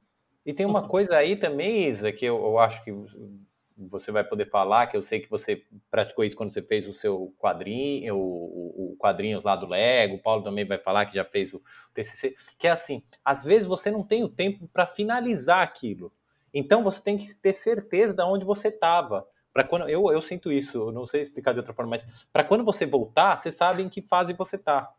[0.46, 2.90] E tem uma coisa aí também, Isa, que eu, eu acho que
[3.76, 6.94] você vai poder falar, que eu sei que você praticou isso quando você fez o
[6.94, 11.24] seu quadrinho, o, o quadrinhos lá do Lego, o Paulo também vai falar que já
[11.26, 11.62] fez o
[11.92, 16.10] TCC, que é assim, às vezes você não tem o tempo para finalizar aquilo.
[16.52, 19.26] Então você tem que ter certeza de onde você estava.
[19.52, 22.64] Para quando eu, eu sinto isso, não sei explicar de outra forma, mas para quando
[22.64, 24.92] você voltar, você sabe em que fase você está.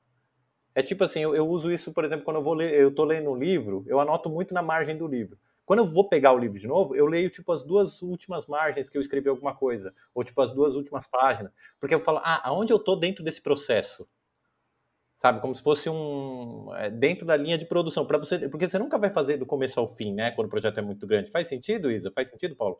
[0.73, 3.03] É tipo assim, eu, eu, uso isso, por exemplo, quando eu vou ler, eu tô
[3.03, 5.37] lendo um livro, eu anoto muito na margem do livro.
[5.65, 8.89] Quando eu vou pegar o livro de novo, eu leio tipo as duas últimas margens
[8.89, 12.41] que eu escrevi alguma coisa, ou tipo as duas últimas páginas, porque eu falo, ah,
[12.43, 14.07] aonde eu tô dentro desse processo?
[15.21, 18.79] Sabe, como se fosse um é, dentro da linha de produção, para você, porque você
[18.79, 21.29] nunca vai fazer do começo ao fim, né, quando o projeto é muito grande.
[21.29, 22.09] Faz sentido, Isa?
[22.09, 22.79] Faz sentido, Paulo?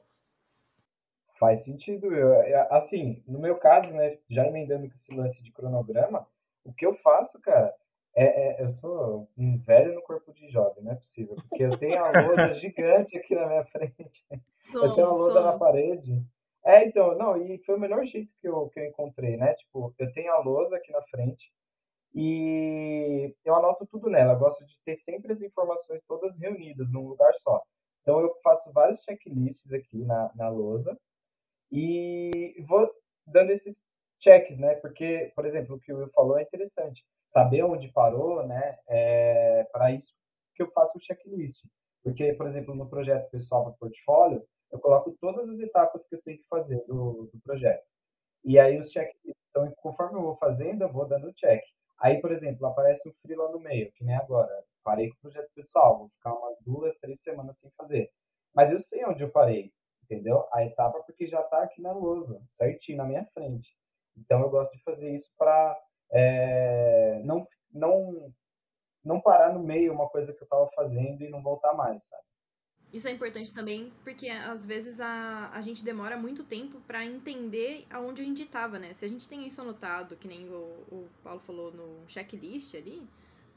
[1.39, 2.12] Faz sentido.
[2.12, 6.28] Eu, é, assim, no meu caso, né, já emendando com esse lance de cronograma,
[6.66, 7.72] o que eu faço, cara,
[8.16, 11.36] é, é, eu sou um velho no corpo de jovem, não é possível.
[11.48, 14.26] Porque eu tenho a lousa gigante aqui na minha frente.
[14.60, 15.54] Somos, eu tenho a lousa somos.
[15.54, 16.26] na parede.
[16.66, 19.54] É, então, não, e foi o melhor jeito que eu, que eu encontrei, né?
[19.54, 21.52] Tipo, eu tenho a lousa aqui na frente
[22.14, 24.34] e eu anoto tudo nela.
[24.34, 27.62] Eu gosto de ter sempre as informações todas reunidas num lugar só.
[28.01, 30.97] Então, eu faço vários checklists aqui na, na lousa
[31.72, 32.91] e vou
[33.28, 33.82] dando esses
[34.20, 34.76] checks, né?
[34.76, 38.78] Porque, por exemplo, o que o Will falou é interessante saber onde parou, né?
[38.88, 40.14] É, para isso
[40.55, 41.64] que eu faço o checklist.
[42.03, 46.22] Porque, por exemplo, no projeto pessoal para portfólio, eu coloco todas as etapas que eu
[46.24, 47.86] tenho que fazer do, do projeto.
[48.43, 51.62] E aí os checklists, então, conforme eu vou fazendo, eu vou dando check.
[52.02, 54.64] Aí, por exemplo, aparece um free lá no meio, que nem agora.
[54.84, 58.12] Parei com o projeto pessoal, vou ficar umas duas, três semanas sem fazer.
[58.54, 59.72] Mas eu sei onde eu parei,
[60.04, 60.47] entendeu?
[60.52, 63.76] A etapa porque já está aqui na lousa, certinho na minha frente.
[64.18, 65.78] Então eu gosto de fazer isso para
[66.12, 68.34] é, não, não,
[69.04, 72.24] não parar no meio uma coisa que eu estava fazendo e não voltar mais, sabe?
[72.94, 77.86] Isso é importante também, porque às vezes a, a gente demora muito tempo para entender
[77.89, 78.94] aonde a gente estava, né?
[78.94, 83.02] Se a gente tem isso anotado, que nem o, o Paulo falou no checklist ali,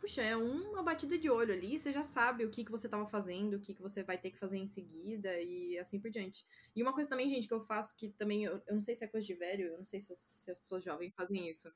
[0.00, 3.06] puxa, é uma batida de olho ali, você já sabe o que, que você estava
[3.06, 6.46] fazendo, o que, que você vai ter que fazer em seguida e assim por diante.
[6.76, 9.02] E uma coisa também, gente, que eu faço que também, eu, eu não sei se
[9.02, 11.72] é coisa de velho, eu não sei se as, se as pessoas jovens fazem isso.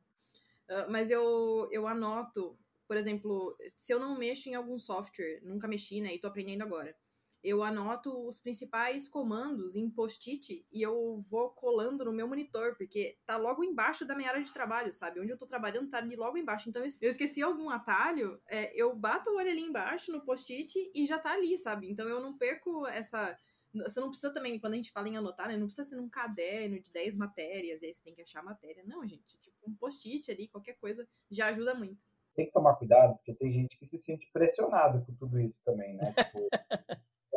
[0.69, 2.57] Ah, mas eu, eu anoto,
[2.87, 6.63] por exemplo, se eu não mexo em algum software, nunca mexi, né, e tô aprendendo
[6.63, 6.95] agora,
[7.43, 13.17] eu anoto os principais comandos em post-it e eu vou colando no meu monitor, porque
[13.27, 15.21] tá logo embaixo da minha área de trabalho, sabe?
[15.21, 16.69] Onde eu tô trabalhando tá ali logo embaixo.
[16.69, 21.07] Então, eu esqueci algum atalho, é, eu bato o olho ali embaixo no post-it e
[21.07, 21.91] já tá ali, sabe?
[21.91, 23.37] Então, eu não perco essa
[23.75, 25.57] você não precisa também, quando a gente fala em anotar, né?
[25.57, 28.45] Não precisa ser num caderno de 10 matérias, e aí você tem que achar a
[28.45, 28.83] matéria.
[28.87, 29.39] Não, gente.
[29.39, 32.05] Tipo, um post-it ali, qualquer coisa, já ajuda muito.
[32.35, 35.97] Tem que tomar cuidado, porque tem gente que se sente pressionado com tudo isso também,
[35.97, 36.15] né?
[36.17, 36.49] Tipo,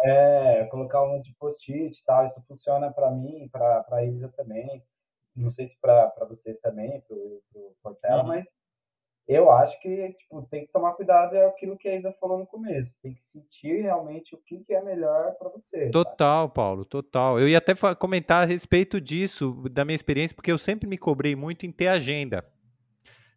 [0.04, 2.26] é, colocar um monte de post-it e tal.
[2.26, 4.84] Isso funciona para mim, para a Isa também.
[5.36, 8.28] Não sei se para vocês também, para o Portela, uhum.
[8.30, 8.54] mas
[9.28, 12.46] eu acho que tipo, tem que tomar cuidado, é aquilo que a Isa falou no
[12.46, 12.94] começo.
[13.02, 15.90] Tem que sentir realmente o que, que é melhor para você.
[15.90, 16.54] Total, tá?
[16.54, 17.40] Paulo, total.
[17.40, 21.36] Eu ia até comentar a respeito disso, da minha experiência, porque eu sempre me cobrei
[21.36, 22.46] muito em ter agenda.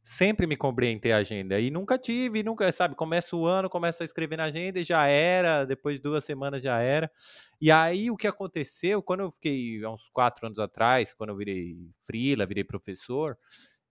[0.07, 1.59] Sempre me cobrei em ter agenda.
[1.59, 5.07] E nunca tive, nunca, sabe, começa o ano, começa a escrever na agenda e já
[5.07, 7.11] era, depois de duas semanas já era.
[7.59, 11.36] E aí o que aconteceu, quando eu fiquei, há uns quatro anos atrás, quando eu
[11.36, 13.38] virei frila, virei professor,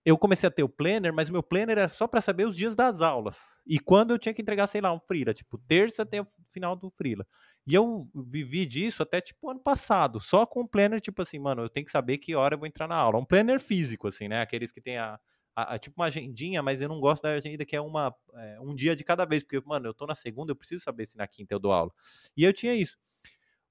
[0.04, 2.56] eu comecei a ter o planner, mas o meu planner era só para saber os
[2.56, 3.38] dias das aulas.
[3.66, 6.76] E quando eu tinha que entregar, sei lá, um freela, tipo, terça tem o final
[6.76, 7.26] do freela.
[7.66, 11.62] E eu vivi disso até tipo ano passado, só com o planner, tipo assim, mano,
[11.62, 13.18] eu tenho que saber que hora eu vou entrar na aula.
[13.18, 14.42] Um planner físico, assim, né?
[14.42, 15.18] Aqueles que tem a,
[15.54, 18.60] a, a tipo uma agendinha, mas eu não gosto da agenda que é uma é,
[18.60, 21.16] um dia de cada vez, porque, mano, eu tô na segunda, eu preciso saber se
[21.16, 21.92] na quinta eu dou aula.
[22.36, 22.98] E eu tinha isso.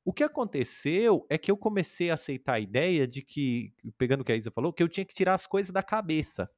[0.06, 4.24] O que aconteceu é que eu comecei a aceitar a ideia de que, pegando o
[4.26, 6.50] que a Isa falou, que eu tinha que tirar as coisas da cabeça.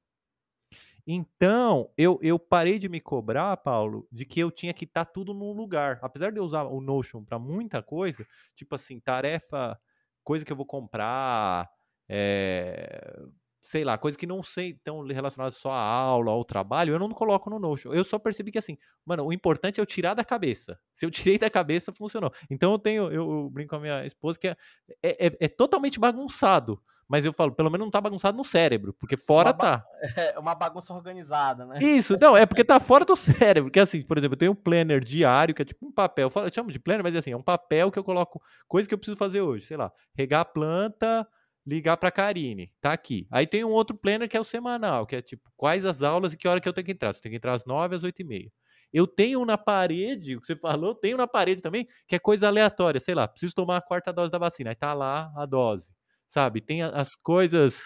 [1.08, 5.12] Então, eu, eu parei de me cobrar, Paulo, de que eu tinha que estar tá
[5.12, 6.00] tudo num lugar.
[6.02, 9.80] Apesar de eu usar o Notion para muita coisa, tipo assim, tarefa,
[10.24, 11.70] coisa que eu vou comprar,
[12.10, 13.22] é,
[13.66, 17.10] sei lá, coisas que não sei tão relacionadas só à aula, ao trabalho, eu não
[17.10, 17.92] coloco no Notion.
[17.92, 20.80] Eu só percebi que assim, mano, o importante é eu tirar da cabeça.
[20.94, 22.32] Se eu tirei da cabeça, funcionou.
[22.48, 24.58] Então eu tenho, eu, eu brinco com a minha esposa que é,
[25.02, 26.80] é, é, é, totalmente bagunçado.
[27.08, 29.86] Mas eu falo, pelo menos não tá bagunçado no cérebro, porque fora uma tá.
[30.16, 31.80] É uma bagunça organizada, né?
[31.80, 33.70] Isso, não, é porque tá fora do cérebro.
[33.70, 36.32] Porque assim, por exemplo, eu tenho um planner diário, que é tipo um papel.
[36.36, 38.98] Eu chamo de planner, mas assim, é um papel que eu coloco coisas que eu
[38.98, 39.66] preciso fazer hoje.
[39.66, 41.28] Sei lá, regar a planta,
[41.66, 43.28] ligar para a Karine, tá aqui.
[43.32, 46.34] Aí tem um outro planner que é o semanal, que é tipo, quais as aulas
[46.34, 47.12] e que hora que eu tenho que entrar.
[47.14, 48.52] Você tem que entrar às 9 às 8 e meia.
[48.94, 52.48] Eu tenho na parede, o que você falou, tenho na parede também, que é coisa
[52.48, 55.92] aleatória, sei lá, preciso tomar a quarta dose da vacina, aí tá lá a dose,
[56.30, 56.62] sabe?
[56.62, 57.82] Tem as coisas.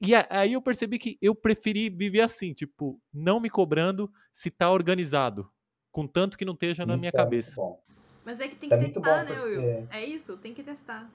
[0.00, 4.70] E aí eu percebi que eu preferi viver assim, tipo, não me cobrando se tá
[4.70, 5.50] organizado,
[5.90, 7.60] com tanto que não esteja na Isso minha é cabeça.
[8.24, 9.88] Mas é que tem é que muito testar, bom, né, porque- Will?
[9.90, 11.10] É isso, tem que testar.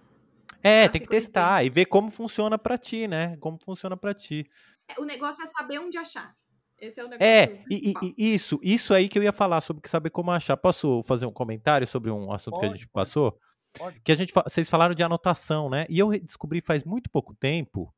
[0.64, 3.38] É, Pra tem se que testar e ver como funciona pra ti, né?
[3.38, 4.50] Como funciona pra ti.
[4.88, 6.34] É, O negócio é saber onde achar.
[6.80, 9.88] Esse é o negócio É, e, e- isso, isso aí que eu ia falar sobre
[9.90, 10.56] saber como achar.
[10.58, 13.08] Posso fazer um comentário sobre um assunto que a Pode, gente pode.
[13.10, 13.40] passou?
[13.78, 14.00] Pode.
[14.02, 15.86] Que a gente, vocês falaram de anotação, né?
[15.90, 17.94] E eu descobri faz muito pouco tempo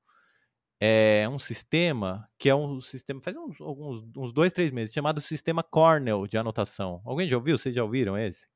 [0.82, 5.20] é, um sistema que é um sistema faz uns, alguns uns dois, três meses chamado
[5.20, 7.02] sistema Cornell de anotação.
[7.06, 7.58] Alguém já ouviu?
[7.58, 8.48] Vocês já ouviram esse?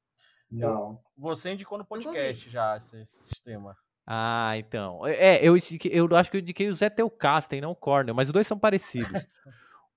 [0.49, 0.99] Não.
[1.17, 3.75] Você indicou no podcast já esse, esse sistema.
[4.05, 5.05] Ah, então.
[5.07, 8.27] É, eu, indiquei- eu acho que eu indiquei o Zé Teucasten, não o Cornell, mas
[8.27, 9.25] os dois são parecidos.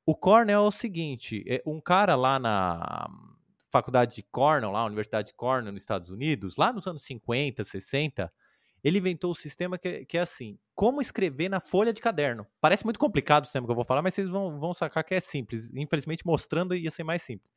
[0.06, 3.08] o Cornell é o seguinte: é um cara lá na
[3.70, 8.32] faculdade de Cornell, lá, Universidade de Cornell, nos Estados Unidos, lá nos anos 50, 60,
[8.82, 12.46] ele inventou o sistema que, que é assim: como escrever na folha de caderno.
[12.60, 15.14] Parece muito complicado o sistema que eu vou falar, mas vocês vão, vão sacar que
[15.14, 15.68] é simples.
[15.74, 17.52] Infelizmente, mostrando ia ser mais simples.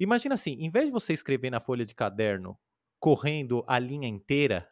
[0.00, 2.58] Imagina assim: em vez de você escrever na folha de caderno
[2.98, 4.68] correndo a linha inteira,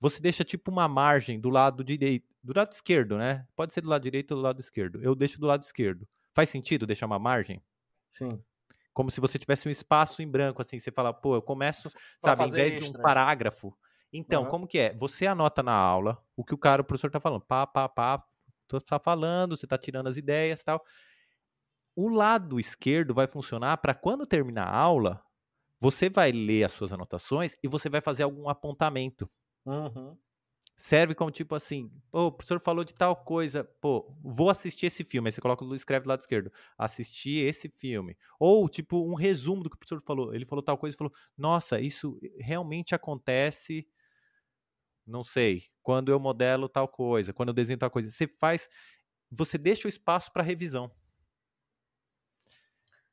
[0.00, 3.46] você deixa tipo uma margem do lado direito, do lado esquerdo, né?
[3.54, 5.02] Pode ser do lado direito ou do lado esquerdo.
[5.02, 6.08] Eu deixo do lado esquerdo.
[6.32, 7.62] Faz sentido deixar uma margem?
[8.08, 8.42] Sim.
[8.94, 12.44] Como se você tivesse um espaço em branco, assim, você fala, pô, eu começo, sabe,
[12.44, 13.76] em vez de um parágrafo.
[14.12, 14.50] Então, Aham.
[14.50, 14.94] como que é?
[14.94, 18.24] Você anota na aula o que o cara, o professor tá falando, pá, pá, pá,
[18.66, 20.82] tu tá falando, você tá tirando as ideias e tal.
[21.94, 25.22] O lado esquerdo vai funcionar para quando terminar a aula,
[25.78, 29.30] você vai ler as suas anotações e você vai fazer algum apontamento
[29.70, 30.18] Uhum.
[30.76, 35.04] serve como tipo assim, pô, o professor falou de tal coisa, pô, vou assistir esse
[35.04, 38.16] filme, aí você coloca, escreve do lado esquerdo, assistir esse filme.
[38.38, 41.12] Ou tipo um resumo do que o professor falou, ele falou tal coisa e falou,
[41.36, 43.86] nossa, isso realmente acontece,
[45.06, 48.10] não sei, quando eu modelo tal coisa, quando eu desenho tal coisa.
[48.10, 48.68] Você faz,
[49.30, 50.90] você deixa o espaço para revisão.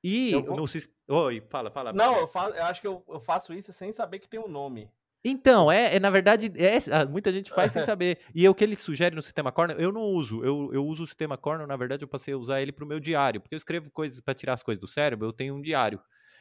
[0.03, 0.65] E Eu no
[1.09, 1.93] Oi, fala, fala.
[1.93, 4.47] Não, eu, fa- eu acho que eu, eu faço isso sem saber que tem um
[4.47, 4.89] nome.
[5.29, 8.19] Então, é, é, na verdade, é, ah, muita gente faz sem saber.
[8.33, 10.41] E é o que ele sugere no sistema Cornell, eu não uso.
[10.43, 12.99] Eu, eu uso o sistema Cornell, na verdade, eu passei a usar ele pro meu
[12.99, 15.99] diário, porque eu escrevo coisas para tirar as coisas do cérebro, eu tenho um diário.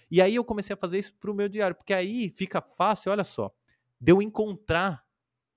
[0.09, 3.25] E aí eu comecei a fazer isso pro meu diário, porque aí fica fácil, olha
[3.25, 3.53] só,
[4.01, 5.03] de eu encontrar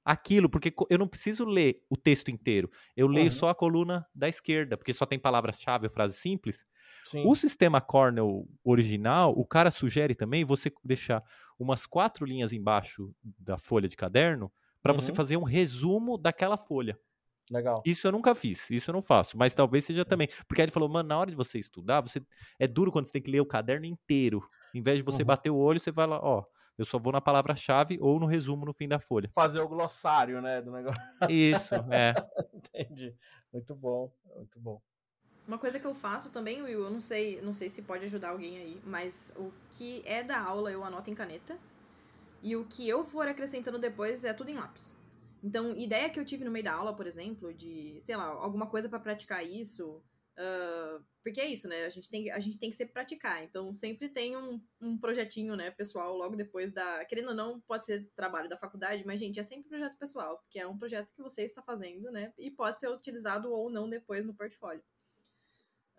[0.03, 2.71] aquilo, porque eu não preciso ler o texto inteiro.
[2.97, 3.31] Eu leio Uhum.
[3.31, 6.65] só a coluna da esquerda, porque só tem palavras-chave ou frases simples.
[7.05, 7.23] Sim.
[7.27, 11.23] O sistema Cornell original, o cara sugere também você deixar
[11.59, 14.51] umas quatro linhas embaixo da folha de caderno
[14.81, 15.15] para você Uhum.
[15.15, 16.97] fazer um resumo daquela folha.
[17.51, 17.81] Legal.
[17.85, 20.29] Isso eu nunca fiz, isso eu não faço, mas talvez seja também.
[20.47, 22.21] Porque aí ele falou, mano, na hora de você estudar, você
[22.59, 24.47] é duro quando você tem que ler o caderno inteiro.
[24.73, 25.27] Em vez de você Uhum.
[25.27, 26.43] bater o olho, você vai lá, ó,
[26.77, 29.29] eu só vou na palavra-chave ou no resumo no fim da folha.
[29.33, 31.01] Fazer o glossário, né, do negócio.
[31.29, 32.13] Isso, é.
[32.53, 33.15] Entendi.
[33.51, 34.81] Muito bom, muito bom.
[35.49, 38.29] Uma coisa que eu faço também, Will, eu não sei, não sei se pode ajudar
[38.29, 41.57] alguém aí, mas o que é da aula eu anoto em caneta.
[42.43, 44.95] E o que eu for acrescentando depois é tudo em lápis.
[45.43, 48.67] Então, ideia que eu tive no meio da aula, por exemplo, de, sei lá, alguma
[48.67, 49.99] coisa pra praticar isso.
[50.37, 51.85] ah, porque é isso, né?
[51.85, 53.43] A gente, tem, a gente tem que sempre praticar.
[53.43, 57.03] Então, sempre tem um, um projetinho, né, pessoal, logo depois da.
[57.05, 60.59] Querendo ou não, pode ser trabalho da faculdade, mas, gente, é sempre projeto pessoal, porque
[60.59, 62.31] é um projeto que você está fazendo, né?
[62.37, 64.83] E pode ser utilizado ou não depois no portfólio.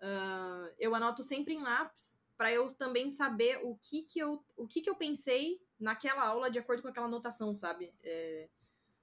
[0.01, 4.65] Ah, eu anoto sempre em lápis para eu também saber o que que eu, o
[4.67, 7.93] que que eu pensei naquela aula de acordo com aquela anotação, sabe?
[8.03, 8.49] É,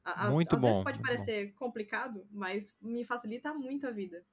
[0.05, 4.27] a- Muito às vezes bom, pode muito parecer complicado, mas me facilita muito a vida.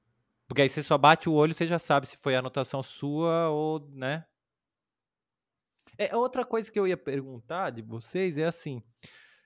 [0.47, 3.49] Porque aí você só bate o olho, você já sabe se foi a anotação sua
[3.49, 4.25] ou, né?
[5.97, 8.81] É, outra coisa que eu ia perguntar de vocês é assim: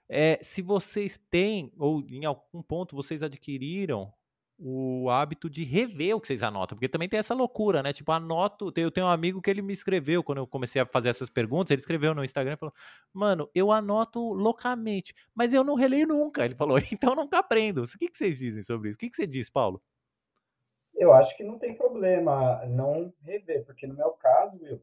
[0.09, 4.13] é, se vocês têm, ou em algum ponto vocês adquiriram
[4.61, 7.93] o hábito de rever o que vocês anotam, porque também tem essa loucura, né?
[7.93, 8.73] Tipo, anoto.
[8.75, 11.71] Eu tenho um amigo que ele me escreveu quando eu comecei a fazer essas perguntas.
[11.71, 12.73] Ele escreveu no Instagram e falou:
[13.13, 16.43] Mano, eu anoto loucamente, mas eu não releio nunca.
[16.43, 17.83] Ele falou: Então eu nunca aprendo.
[17.83, 18.97] O que, que vocês dizem sobre isso?
[18.97, 19.81] O que, que você diz, Paulo?
[20.93, 24.81] Eu acho que não tem problema não rever, porque no meu caso, Will,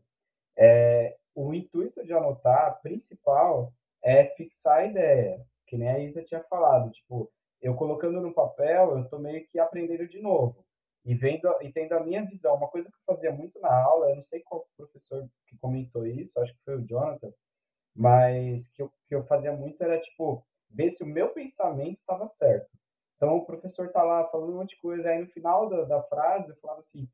[0.57, 3.71] é, o intuito de anotar principal
[4.03, 7.31] é fixar a ideia, que nem a Isa tinha falado, tipo,
[7.61, 10.65] eu colocando no papel, eu tô meio que aprendendo de novo
[11.05, 12.55] e vendo e tendo a minha visão.
[12.57, 16.07] Uma coisa que eu fazia muito na aula, eu não sei qual professor que comentou
[16.07, 17.41] isso, acho que foi o Jonatas,
[17.95, 22.27] mas que eu, que eu fazia muito era tipo ver se o meu pensamento estava
[22.27, 22.69] certo.
[23.17, 26.03] Então o professor tá lá falando um monte de coisa, aí no final da, da
[26.03, 27.09] frase eu falava assim,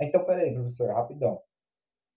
[0.00, 1.42] então peraí, professor, rapidão.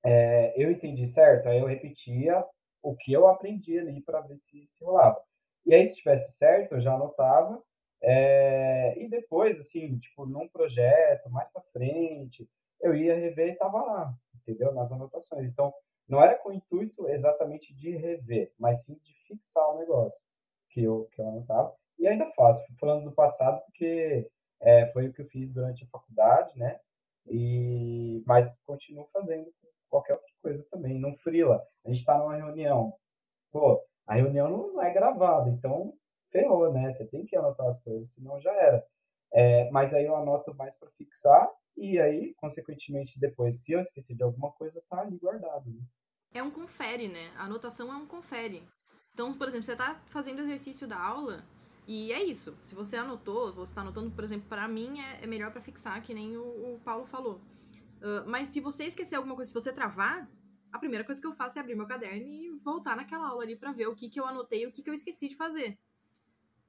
[0.03, 2.45] É, eu entendi certo, aí eu repetia
[2.81, 5.21] o que eu aprendi ali para ver se, se rolava.
[5.67, 7.61] E aí, se estivesse certo, eu já anotava.
[8.01, 12.49] É, e depois, assim, tipo, num projeto, mais para frente,
[12.79, 14.73] eu ia rever e tava lá, entendeu?
[14.73, 15.45] Nas anotações.
[15.49, 15.73] Então,
[16.07, 20.17] não era com o intuito exatamente de rever, mas sim de fixar o negócio
[20.69, 21.75] que eu, que eu anotava.
[21.99, 24.25] E ainda faço, falando do passado, porque
[24.61, 26.79] é, foi o que eu fiz durante a faculdade, né?
[27.29, 29.51] E, mas continuo fazendo
[29.89, 31.61] qualquer outra coisa também, não frila.
[31.83, 32.93] A gente está numa reunião,
[33.51, 35.93] pô, a reunião não é gravada, então
[36.31, 36.89] ferrou, né?
[36.89, 38.83] Você tem que anotar as coisas, senão já era.
[39.33, 44.15] É, mas aí eu anoto mais para fixar e aí, consequentemente, depois, se eu esqueci
[44.15, 45.69] de alguma coisa, tá ali guardado.
[45.69, 45.81] Né?
[46.33, 47.31] É um confere, né?
[47.37, 48.63] A anotação é um confere.
[49.13, 51.43] Então, por exemplo, você tá fazendo exercício da aula
[51.87, 52.55] e é isso.
[52.59, 56.01] Se você anotou, você tá anotando, por exemplo, para mim é, é melhor para fixar,
[56.01, 57.35] que nem o, o Paulo falou.
[57.97, 60.29] Uh, mas se você esquecer alguma coisa, se você travar,
[60.77, 63.55] a primeira coisa que eu faço é abrir meu caderno e voltar naquela aula ali
[63.55, 65.77] para ver o que, que eu anotei e o que, que eu esqueci de fazer.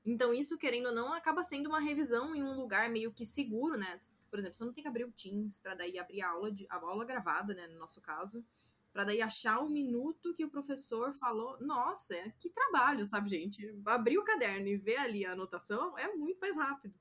[0.05, 3.77] Então, isso, querendo ou não, acaba sendo uma revisão em um lugar meio que seguro,
[3.77, 3.99] né?
[4.31, 6.67] Por exemplo, você não tem que abrir o Teams para daí abrir a aula, de,
[6.71, 7.67] a aula gravada, né?
[7.67, 8.45] No nosso caso.
[8.93, 11.59] para daí achar o minuto que o professor falou.
[11.61, 13.79] Nossa, que trabalho, sabe, gente?
[13.85, 16.95] Abrir o caderno e ver ali a anotação é muito mais rápido.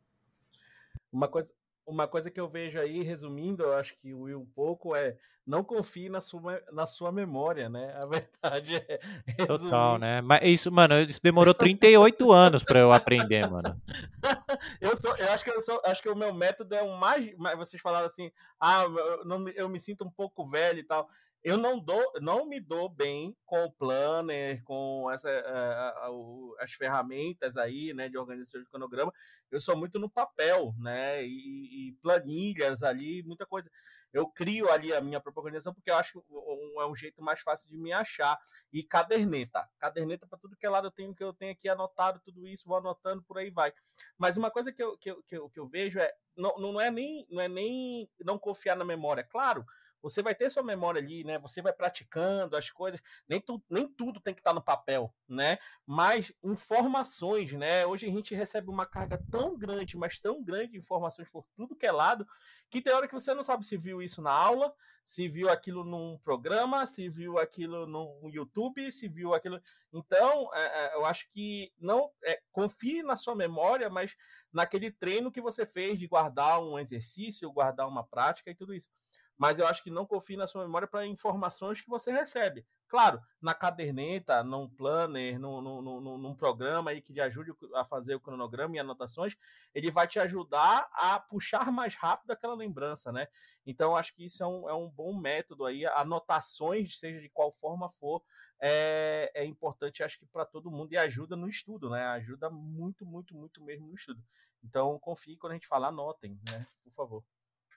[1.12, 1.54] Uma coisa,
[1.88, 5.18] uma coisa que eu vejo aí, resumindo, eu acho que o Will um pouco é
[5.46, 7.96] não confie na sua, na sua memória, né?
[7.96, 9.00] A verdade é.
[9.26, 9.72] Resumir.
[9.72, 10.20] Total, né?
[10.20, 13.82] Mas isso, mano, isso demorou 38 anos para eu aprender, mano.
[14.82, 17.34] eu, sou, eu acho que eu sou, acho que o meu método é o mais.
[17.56, 18.30] Vocês falaram assim,
[18.60, 21.10] ah, eu, não, eu me sinto um pouco velho e tal
[21.48, 27.56] eu não dou, não me dou bem com o planner, com essa, uh, as ferramentas
[27.56, 29.14] aí, né, de organização de cronograma.
[29.50, 33.72] Eu sou muito no papel, né, e, e, planilhas ali, muita coisa.
[34.12, 37.40] Eu crio ali a minha própria organização porque eu acho que é um jeito mais
[37.40, 38.38] fácil de me achar.
[38.74, 42.20] E caderneta, caderneta para tudo que é lado eu tenho que eu tenho aqui anotado
[42.26, 43.72] tudo isso, vou anotando por aí vai.
[44.18, 46.82] Mas uma coisa que eu, que eu, que eu, que eu vejo é não, não
[46.82, 49.66] é nem não é nem não confiar na memória, claro
[50.02, 51.38] você vai ter sua memória ali, né?
[51.40, 55.14] Você vai praticando as coisas, nem, tu, nem tudo tem que estar tá no papel,
[55.28, 55.58] né?
[55.86, 57.86] Mas informações, né?
[57.86, 61.76] Hoje a gente recebe uma carga tão grande, mas tão grande de informações por tudo
[61.76, 62.28] que é lado,
[62.70, 64.74] que tem hora que você não sabe se viu isso na aula,
[65.04, 69.62] se viu aquilo num programa, se viu aquilo no YouTube, se viu aquilo.
[69.94, 74.16] Então, é, é, eu acho que não é, confie na sua memória, mas
[74.52, 78.90] naquele treino que você fez de guardar um exercício, guardar uma prática e tudo isso
[79.38, 82.66] mas eu acho que não confie na sua memória para informações que você recebe.
[82.88, 88.16] Claro, na caderneta, num planner, num, num, num, programa aí que te ajude a fazer
[88.16, 89.36] o cronograma e anotações,
[89.76, 93.28] ele vai te ajudar a puxar mais rápido aquela lembrança, né?
[93.66, 95.86] Então, acho que isso é um, é um bom método aí.
[95.86, 98.24] Anotações, seja de qual forma for,
[98.58, 102.06] é, é importante, acho que para todo mundo e ajuda no estudo, né?
[102.06, 104.24] Ajuda muito, muito, muito mesmo no estudo.
[104.64, 106.66] Então, confie quando a gente falar, anotem, né?
[106.86, 107.24] Por favor.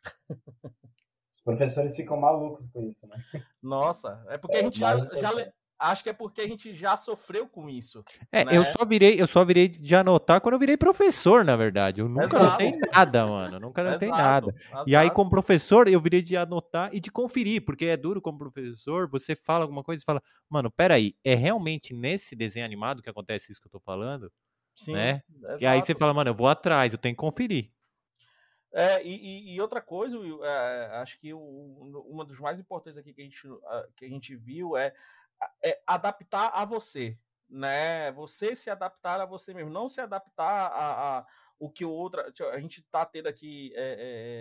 [1.41, 3.25] Os professores ficam malucos com isso, né?
[3.63, 6.97] Nossa, é porque é, a gente já, já, acho que é porque a gente já
[6.97, 8.05] sofreu com isso.
[8.31, 8.57] É, né?
[8.57, 12.03] eu só virei, eu só virei de anotar quando eu virei professor, na verdade.
[12.03, 13.57] Eu nunca anotei nada, mano.
[13.57, 14.55] Eu nunca anotei nada.
[14.55, 14.91] Exato.
[14.91, 18.39] E aí, como professor, eu virei de anotar e de conferir, porque é duro como
[18.39, 23.09] professor, você fala alguma coisa e fala, mano, peraí, é realmente nesse desenho animado que
[23.09, 24.31] acontece isso que eu tô falando?
[24.77, 24.93] Sim.
[24.93, 25.23] Né?
[25.59, 27.71] E aí você fala, mano, eu vou atrás, eu tenho que conferir.
[28.73, 31.41] É, e, e, outra coisa, é, acho que o,
[32.09, 33.43] uma dos mais importantes aqui que a gente,
[33.97, 34.95] que a gente viu é,
[35.65, 37.19] é, adaptar a você,
[37.49, 38.13] né?
[38.13, 41.27] Você se adaptar a você mesmo, não se adaptar a, a
[41.61, 42.23] o que o outro.
[42.51, 43.97] A gente tá tendo aqui, é,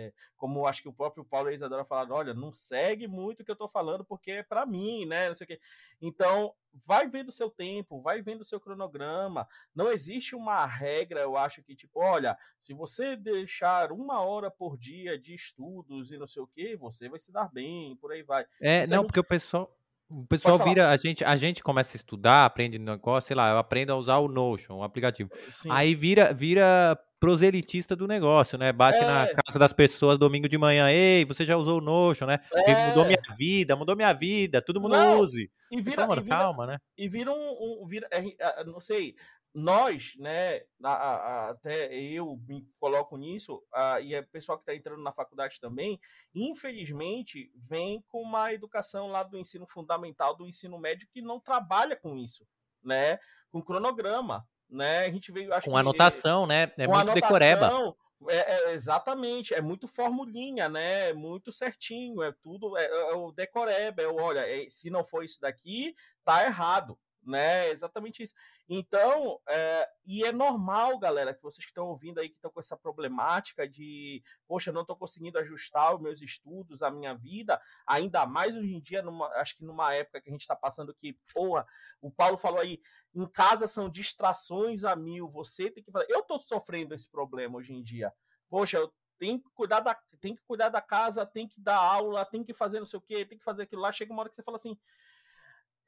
[0.08, 3.40] é, como acho que o próprio Paulo e a Isadora falaram: olha, não segue muito
[3.40, 5.28] o que eu tô falando, porque é para mim, né?
[5.28, 5.60] Não sei o quê.
[6.00, 9.46] Então, vai vendo o seu tempo, vai vendo o seu cronograma.
[9.74, 14.78] Não existe uma regra, eu acho que, tipo, olha, se você deixar uma hora por
[14.78, 18.22] dia de estudos e não sei o que, você vai se dar bem, por aí
[18.22, 18.46] vai.
[18.58, 19.76] É, não, porque o pessoal.
[20.10, 23.58] O pessoal vira, a gente, a gente começa a estudar, aprende negócio, sei lá, eu
[23.58, 25.30] aprendo a usar o Notion, o aplicativo.
[25.48, 25.68] Sim.
[25.70, 28.72] Aí vira, vira proselitista do negócio, né?
[28.72, 29.06] Bate é.
[29.06, 32.40] na casa das pessoas domingo de manhã, ei, você já usou o Notion, né?
[32.52, 32.88] É.
[32.88, 35.48] Mudou minha vida, mudou minha vida, todo mundo não, use.
[35.70, 36.78] E vira, Pessoal, e vira, calma, né?
[36.98, 39.14] E vira um, um vira, é, não sei,
[39.52, 44.74] nós, né, a, a, até eu me coloco nisso, a, e o pessoal que está
[44.74, 45.98] entrando na faculdade também,
[46.34, 51.96] infelizmente, vem com uma educação lá do ensino fundamental, do ensino médio, que não trabalha
[51.96, 52.46] com isso,
[52.82, 53.18] né,
[53.50, 55.06] com cronograma, né?
[55.06, 56.72] A gente veio, com anotação, né?
[56.76, 57.96] É muito anotação, decoreba.
[58.28, 61.12] É, é, exatamente, é muito formulinha, né?
[61.12, 65.24] Muito certinho, é tudo, é, é o decoreba, é o, olha, é, se não for
[65.24, 65.94] isso daqui,
[66.24, 67.68] tá errado, né?
[67.70, 68.34] Exatamente isso.
[68.68, 72.60] Então, é, e é normal, galera, que vocês que estão ouvindo aí, que estão com
[72.60, 78.26] essa problemática de, poxa, não estou conseguindo ajustar os meus estudos, a minha vida, ainda
[78.26, 81.18] mais hoje em dia, numa, acho que numa época que a gente está passando que,
[81.32, 81.66] porra,
[82.00, 82.80] o Paulo falou aí,
[83.14, 86.06] em casa são distrações a mil, você tem que fazer.
[86.08, 88.12] Eu estou sofrendo esse problema hoje em dia.
[88.48, 92.24] Poxa, eu tenho que cuidar da, tem que cuidar da casa, tem que dar aula,
[92.24, 93.92] tem que fazer não sei o quê, tem que fazer aquilo lá.
[93.92, 94.78] Chega uma hora que você fala assim,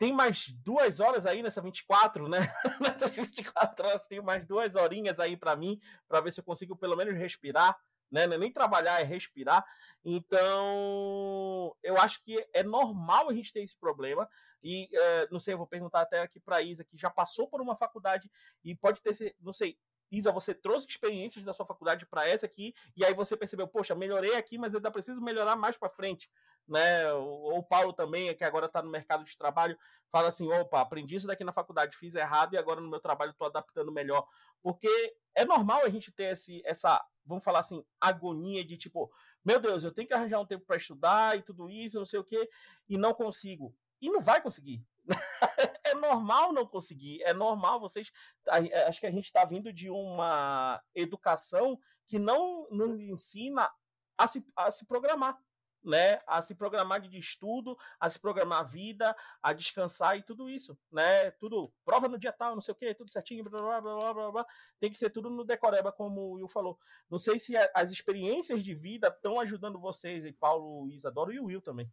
[0.03, 2.39] tem mais duas horas aí nessa 24, né?
[2.81, 5.79] Nessas 24 horas tem mais duas horinhas aí para mim,
[6.09, 7.79] para ver se eu consigo pelo menos respirar,
[8.11, 8.25] né?
[8.25, 9.65] É nem trabalhar, é respirar.
[10.05, 14.29] Então, eu acho que é normal a gente ter esse problema.
[14.61, 17.61] E uh, não sei, eu vou perguntar até aqui para Isa, que já passou por
[17.61, 18.29] uma faculdade
[18.65, 19.79] e pode ter, não sei,
[20.13, 23.95] Isa, você trouxe experiências da sua faculdade para essa aqui, e aí você percebeu, poxa,
[23.95, 26.31] melhorei aqui, mas ainda preciso melhorar mais para frente.
[26.69, 27.11] Né?
[27.13, 29.77] Ou o Paulo também, que agora está no mercado de trabalho,
[30.11, 33.33] fala assim: opa, aprendi isso daqui na faculdade, fiz errado e agora no meu trabalho
[33.33, 34.27] estou adaptando melhor.
[34.63, 34.89] Porque
[35.35, 39.11] é normal a gente ter esse, essa, vamos falar assim, agonia de tipo,
[39.45, 42.21] meu Deus, eu tenho que arranjar um tempo para estudar e tudo isso, não sei
[42.21, 42.49] o quê,
[42.89, 43.75] e não consigo.
[44.01, 44.85] E não vai conseguir.
[45.93, 48.11] é normal não conseguir, é normal vocês.
[48.49, 53.71] É, acho que a gente está vindo de uma educação que não nos ensina
[54.17, 55.39] a se, a se programar.
[55.85, 60.49] Né, a se programar de estudo, a se programar a vida, a descansar e tudo
[60.49, 61.33] isso, né?
[61.33, 64.31] Tudo prova no dia tal, não sei o que, tudo certinho, blá, blá, blá, blá,
[64.31, 64.47] blá,
[64.79, 66.79] tem que ser tudo no decoreba, como o Will falou.
[67.11, 71.47] Não sei se as experiências de vida estão ajudando vocês, e Paulo, Isadora e o
[71.47, 71.91] Will também.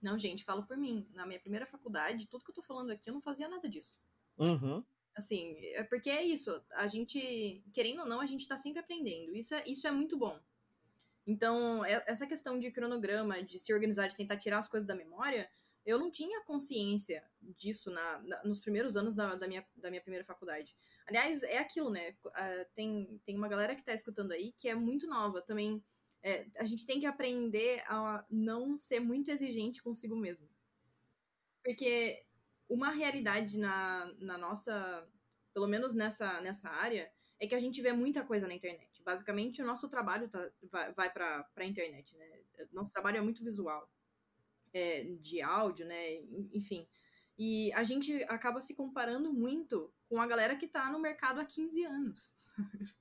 [0.00, 1.06] Não, gente, falo por mim.
[1.12, 4.00] Na minha primeira faculdade, tudo que eu tô falando aqui, eu não fazia nada disso.
[4.38, 4.82] Uhum.
[5.14, 6.62] Assim, é porque é isso.
[6.72, 9.34] A gente, querendo ou não, a gente tá sempre aprendendo.
[9.34, 10.40] Isso é, isso é muito bom.
[11.26, 14.94] Então, é, essa questão de cronograma, de se organizar, de tentar tirar as coisas da
[14.94, 15.50] memória,
[15.84, 20.02] eu não tinha consciência disso na, na nos primeiros anos da, da, minha, da minha
[20.02, 20.74] primeira faculdade.
[21.06, 22.16] Aliás, é aquilo, né?
[22.24, 25.82] Uh, tem, tem uma galera que tá escutando aí que é muito nova também
[26.22, 30.48] é, a gente tem que aprender a não ser muito exigente consigo mesmo.
[31.64, 32.24] Porque
[32.68, 35.08] uma realidade na, na nossa,
[35.52, 39.02] pelo menos nessa, nessa área, é que a gente vê muita coisa na internet.
[39.02, 42.42] Basicamente, o nosso trabalho tá, vai, vai para a internet, né?
[42.70, 43.90] Nosso trabalho é muito visual,
[44.74, 46.16] é, de áudio, né?
[46.52, 46.86] Enfim.
[47.38, 51.44] E a gente acaba se comparando muito com a galera que está no mercado há
[51.44, 52.34] 15 anos.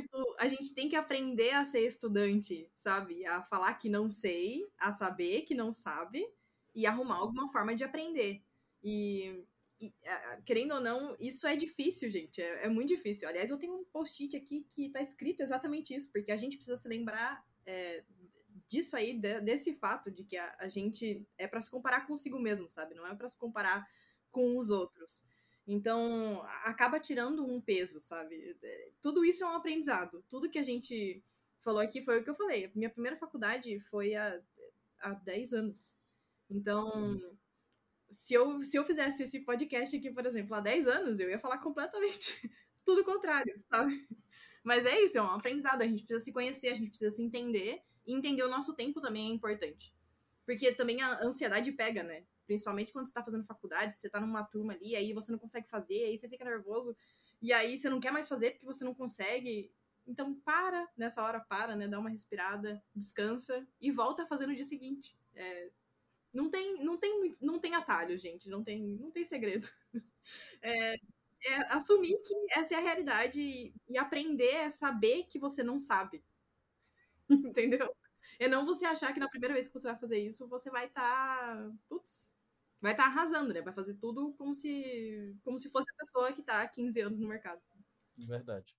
[0.00, 3.26] Tipo, a gente tem que aprender a ser estudante, sabe?
[3.26, 6.24] A falar que não sei, a saber que não sabe
[6.72, 8.40] e arrumar alguma forma de aprender.
[8.80, 9.44] E,
[9.80, 9.92] e
[10.44, 12.40] querendo ou não, isso é difícil, gente.
[12.40, 13.28] É, é muito difícil.
[13.28, 16.76] Aliás, eu tenho um post-it aqui que tá escrito exatamente isso, porque a gente precisa
[16.76, 18.04] se lembrar é,
[18.68, 22.38] disso aí, de, desse fato de que a, a gente é para se comparar consigo
[22.38, 22.94] mesmo, sabe?
[22.94, 23.84] Não é para se comparar
[24.30, 25.24] com os outros.
[25.70, 28.56] Então, acaba tirando um peso, sabe?
[28.62, 30.24] É, tudo isso é um aprendizado.
[30.26, 31.22] Tudo que a gente
[31.62, 32.72] falou aqui foi o que eu falei.
[32.74, 34.40] Minha primeira faculdade foi há,
[35.00, 35.94] há 10 anos.
[36.48, 37.20] Então,
[38.10, 41.38] se eu, se eu fizesse esse podcast aqui, por exemplo, há 10 anos, eu ia
[41.38, 42.32] falar completamente
[42.82, 44.08] tudo contrário, sabe?
[44.64, 45.82] Mas é isso, é um aprendizado.
[45.82, 47.82] A gente precisa se conhecer, a gente precisa se entender.
[48.06, 49.94] E entender o nosso tempo também é importante.
[50.46, 52.24] Porque também a ansiedade pega, né?
[52.48, 55.68] Principalmente quando você tá fazendo faculdade, você tá numa turma ali, aí você não consegue
[55.68, 56.96] fazer, aí você fica nervoso,
[57.42, 59.70] e aí você não quer mais fazer porque você não consegue.
[60.06, 61.86] Então para, nessa hora para, né?
[61.86, 65.14] Dá uma respirada, descansa e volta a fazer no dia seguinte.
[65.34, 65.70] É,
[66.32, 68.48] não tem, não tem, não tem atalho, gente.
[68.48, 69.68] Não tem, não tem segredo.
[70.60, 75.62] É, é assumir que essa é a realidade e, e aprender a saber que você
[75.62, 76.22] não sabe.
[77.30, 77.94] Entendeu?
[78.38, 80.86] É não você achar que na primeira vez que você vai fazer isso, você vai
[80.86, 81.56] estar.
[81.56, 82.36] Tá, putz,
[82.80, 83.60] vai estar tá arrasando, né?
[83.60, 87.18] Vai fazer tudo como se, como se fosse a pessoa que está há 15 anos
[87.18, 87.60] no mercado.
[88.16, 88.74] Verdade.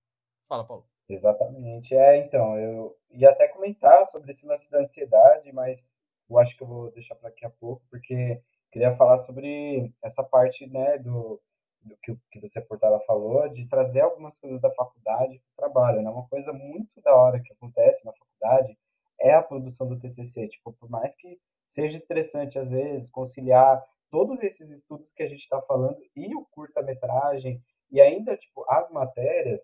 [0.48, 0.86] Fala, Paulo.
[1.08, 1.94] Exatamente.
[1.94, 5.92] É, então, eu ia até comentar sobre esse lance da ansiedade, mas
[6.28, 8.40] eu acho que eu vou deixar para daqui a pouco, porque
[8.70, 11.40] queria falar sobre essa parte, né, do,
[11.82, 16.02] do que, que você, Portela, falou, de trazer algumas coisas da faculdade para o trabalho,
[16.02, 16.10] né?
[16.10, 18.78] Uma coisa muito da hora que acontece na faculdade
[19.20, 20.48] é a produção do TCC.
[20.48, 25.42] Tipo, por mais que seja estressante às vezes conciliar todos esses estudos que a gente
[25.42, 29.60] está falando e o curta-metragem e ainda tipo as matérias,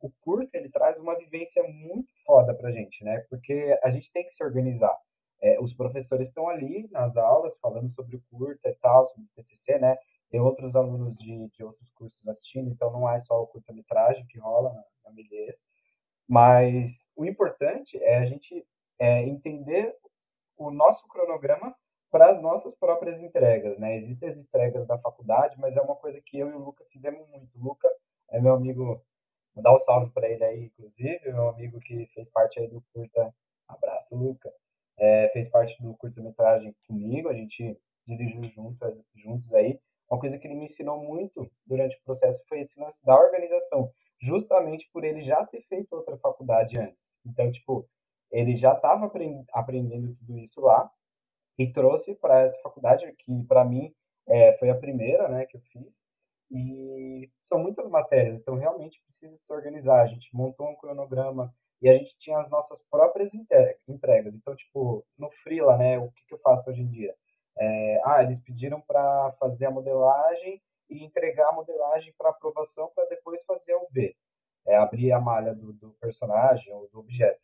[0.00, 3.24] o curta ele traz uma vivência muito foda para a gente, né?
[3.30, 4.96] Porque a gente tem que se organizar.
[5.40, 9.28] É, os professores estão ali nas aulas falando sobre o curta e tal, sobre o
[9.34, 9.96] TCC, né?
[10.30, 14.38] Tem outros alunos de, de outros cursos assistindo, então não é só o curta-metragem que
[14.38, 15.16] rola na, na.
[16.28, 18.66] Mas o importante é a gente
[18.98, 19.94] é, entender
[20.56, 21.74] o nosso cronograma
[22.10, 23.96] para as nossas próprias entregas, né?
[23.96, 27.28] Existem as entregas da faculdade, mas é uma coisa que eu e o Luca fizemos
[27.28, 27.56] muito.
[27.56, 27.88] O Luca
[28.30, 29.02] é meu amigo,
[29.54, 32.82] vou dar um salve para ele aí, inclusive, meu amigo que fez parte aí do
[32.92, 33.34] curta.
[33.68, 34.52] Abraço, Luca.
[34.98, 39.78] É, fez parte do curta-metragem comigo, a gente dirigiu juntos, aí.
[40.08, 43.90] Uma coisa que ele me ensinou muito durante o processo foi esse lance da organização,
[44.20, 47.16] justamente por ele já ter feito outra faculdade antes.
[47.26, 47.88] Então, tipo,
[48.30, 49.10] ele já estava
[49.52, 50.90] aprendendo tudo isso lá
[51.58, 53.92] e trouxe para essa faculdade, que para mim
[54.28, 56.04] é, foi a primeira né, que eu fiz.
[56.50, 60.02] E são muitas matérias, então realmente precisa se organizar.
[60.02, 61.52] A gente montou um cronograma
[61.82, 64.34] e a gente tinha as nossas próprias entregas.
[64.34, 67.14] Então, tipo, no Freela, né, o que, que eu faço hoje em dia?
[67.58, 73.06] É, ah, eles pediram para fazer a modelagem e entregar a modelagem para aprovação para
[73.08, 74.14] depois fazer o V,
[74.66, 77.40] é, abrir a malha do, do personagem ou do objeto.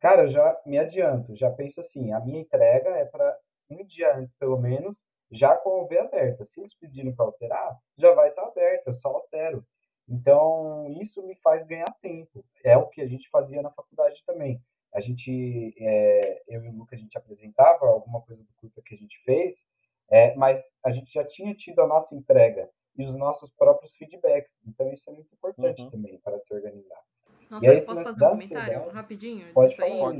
[0.00, 3.36] Cara, eu já me adianto, já penso assim, a minha entrega é para
[3.70, 6.44] um dia antes, pelo menos, já com o V aberta.
[6.44, 9.64] Se eles pedirem para alterar, já vai estar tá aberto, eu só altero.
[10.08, 12.44] Então, isso me faz ganhar tempo.
[12.62, 14.60] É o que a gente fazia na faculdade também.
[14.94, 18.94] A gente, é, eu e o Luca, a gente apresentava alguma coisa do curta que
[18.94, 19.64] a gente fez,
[20.10, 24.60] é, mas a gente já tinha tido a nossa entrega e os nossos próprios feedbacks.
[24.66, 25.90] Então, isso é muito importante uhum.
[25.90, 27.02] também para se organizar.
[27.50, 29.52] Nossa, eu posso fazer um comentário rapidinho?
[29.52, 30.16] Pode falar.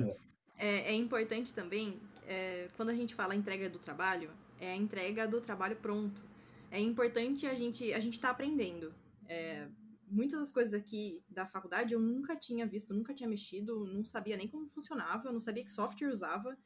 [0.57, 5.27] É, é, importante também, é, quando a gente fala entrega do trabalho, é a entrega
[5.27, 6.23] do trabalho pronto.
[6.71, 8.95] É importante a gente a gente tá aprendendo.
[9.29, 9.67] É,
[10.09, 14.37] muitas das coisas aqui da faculdade eu nunca tinha visto, nunca tinha mexido, não sabia
[14.37, 16.57] nem como funcionava, não sabia que software usava.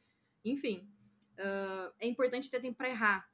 [0.45, 0.87] Enfim,
[1.37, 3.29] uh, é importante ter tempo para errar.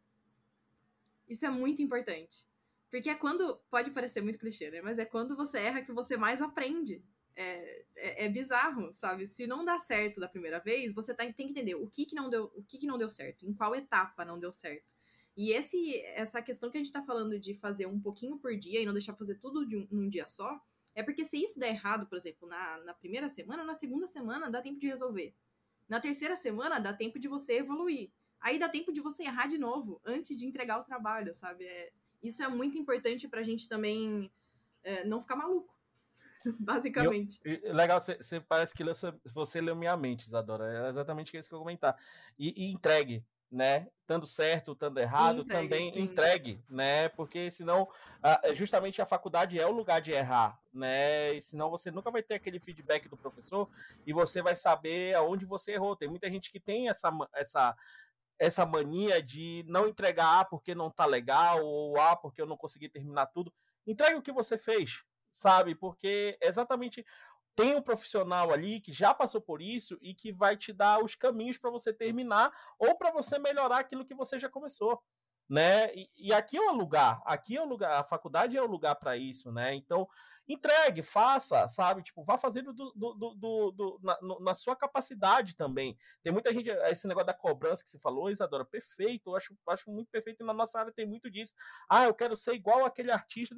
[1.28, 2.47] Isso é muito importante.
[2.89, 3.59] Porque é quando.
[3.69, 4.82] Pode parecer muito clichê, né?
[4.82, 7.03] Mas é quando você erra que você mais aprende.
[7.38, 9.27] É, é, é, bizarro, sabe?
[9.27, 12.15] Se não dá certo da primeira vez, você tá, tem que entender o que, que
[12.15, 14.89] não deu, o que, que não deu certo, em qual etapa não deu certo.
[15.36, 18.79] E esse, essa questão que a gente tá falando de fazer um pouquinho por dia
[18.79, 20.61] e não deixar fazer tudo de um, um dia só,
[20.95, 24.49] é porque se isso der errado, por exemplo, na, na primeira semana, na segunda semana
[24.49, 25.36] dá tempo de resolver.
[25.89, 28.11] Na terceira semana dá tempo de você evoluir.
[28.39, 31.65] Aí dá tempo de você errar de novo antes de entregar o trabalho, sabe?
[31.65, 31.91] É,
[32.23, 34.31] isso é muito importante pra gente também
[34.83, 35.74] é, não ficar maluco.
[36.59, 37.39] basicamente.
[37.43, 38.83] Eu, legal, você parece que
[39.33, 40.65] você leu minha mente, Isadora.
[40.65, 41.97] Era exatamente isso que eu ia comentar.
[42.37, 43.87] E, e entregue, né?
[44.07, 46.01] Tanto certo, tanto errado, entregue, também sim.
[46.01, 47.09] entregue, né?
[47.09, 47.87] Porque senão,
[48.53, 51.33] justamente a faculdade é o lugar de errar, né?
[51.33, 53.69] E senão você nunca vai ter aquele feedback do professor
[54.05, 55.95] e você vai saber aonde você errou.
[55.95, 57.75] Tem muita gente que tem essa, essa,
[58.37, 62.57] essa mania de não entregar A porque não tá legal, ou A porque eu não
[62.57, 63.53] consegui terminar tudo.
[63.87, 65.03] Entregue o que você fez,
[65.36, 65.75] sabe?
[65.75, 67.05] Porque exatamente
[67.55, 71.15] tem um profissional ali que já passou por isso e que vai te dar os
[71.15, 75.01] caminhos para você terminar ou para você melhorar aquilo que você já começou,
[75.49, 75.93] né?
[75.93, 78.95] E, e, aqui é o lugar, aqui é o lugar, a faculdade é o lugar
[78.95, 79.75] para isso, né?
[79.75, 80.07] Então
[80.47, 82.03] entregue, faça, sabe?
[82.03, 85.97] Tipo, vá fazendo do, do, do, do na, na, sua capacidade também.
[86.23, 89.89] Tem muita gente, esse negócio da cobrança que você falou, Isadora, perfeito, eu acho, acho
[89.89, 91.53] muito perfeito, e na nossa área tem muito disso.
[91.89, 93.55] Ah, eu quero ser igual aquele artista.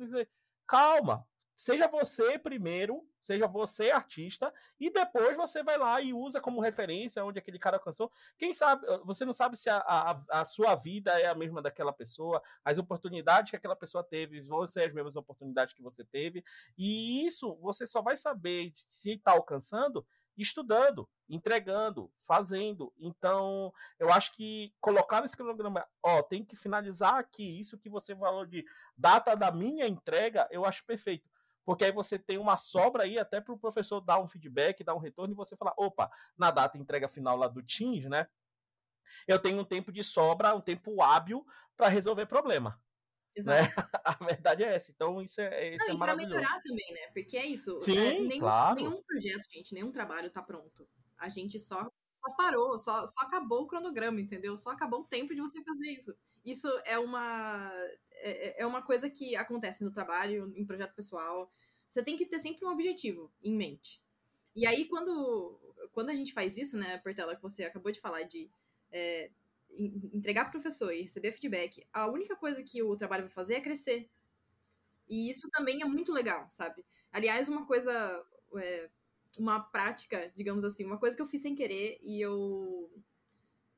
[0.65, 1.25] Calma,
[1.58, 7.26] seja você primeiro, seja você artista, e depois você vai lá e usa como referência
[7.26, 8.12] onde aquele cara alcançou.
[8.38, 11.91] Quem sabe, você não sabe se a, a, a, sua vida é a mesma daquela
[11.91, 16.43] pessoa, as oportunidades que aquela pessoa teve vão ser as mesmas oportunidades que você teve,
[16.78, 20.05] e isso você só vai saber se está alcançando
[20.38, 22.93] estudando, entregando, fazendo.
[22.99, 28.16] Então, eu acho que colocar nesse cronograma, ó, tem que finalizar aqui isso que você
[28.16, 28.64] falou de
[28.95, 31.28] data da minha entrega, eu acho perfeito
[31.68, 34.95] porque aí você tem uma sobra aí até para o professor dar um feedback, dar
[34.95, 38.26] um retorno e você falar, opa, na data entrega final lá do Teams, né?
[39.28, 41.45] Eu tenho um tempo de sobra, um tempo hábil
[41.76, 42.82] para resolver problema.
[43.36, 43.59] Né?
[43.59, 43.89] Exato.
[44.05, 44.93] A verdade é essa.
[44.93, 46.32] Então, isso é, isso Não, é e maravilhoso.
[46.32, 47.11] para melhorar também, né?
[47.13, 47.76] Porque é isso.
[47.76, 48.76] Sim, é, nenhum, claro.
[48.76, 50.88] nenhum projeto, gente, nenhum trabalho tá pronto.
[51.18, 54.57] A gente só, só parou, só, só acabou o cronograma, entendeu?
[54.57, 56.15] Só acabou o tempo de você fazer isso.
[56.45, 57.70] Isso é uma
[58.22, 61.51] é, é, é uma coisa que acontece no trabalho, em projeto pessoal.
[61.89, 64.01] Você tem que ter sempre um objetivo em mente.
[64.55, 65.59] E aí, quando,
[65.91, 68.49] quando a gente faz isso, né, Portela, que você acabou de falar de
[68.91, 69.30] é,
[70.13, 73.55] entregar para o professor e receber feedback, a única coisa que o trabalho vai fazer
[73.55, 74.09] é crescer.
[75.07, 76.86] E isso também é muito legal, sabe?
[77.11, 78.26] Aliás, uma coisa,
[78.57, 78.89] é,
[79.38, 82.91] uma prática, digamos assim, uma coisa que eu fiz sem querer e eu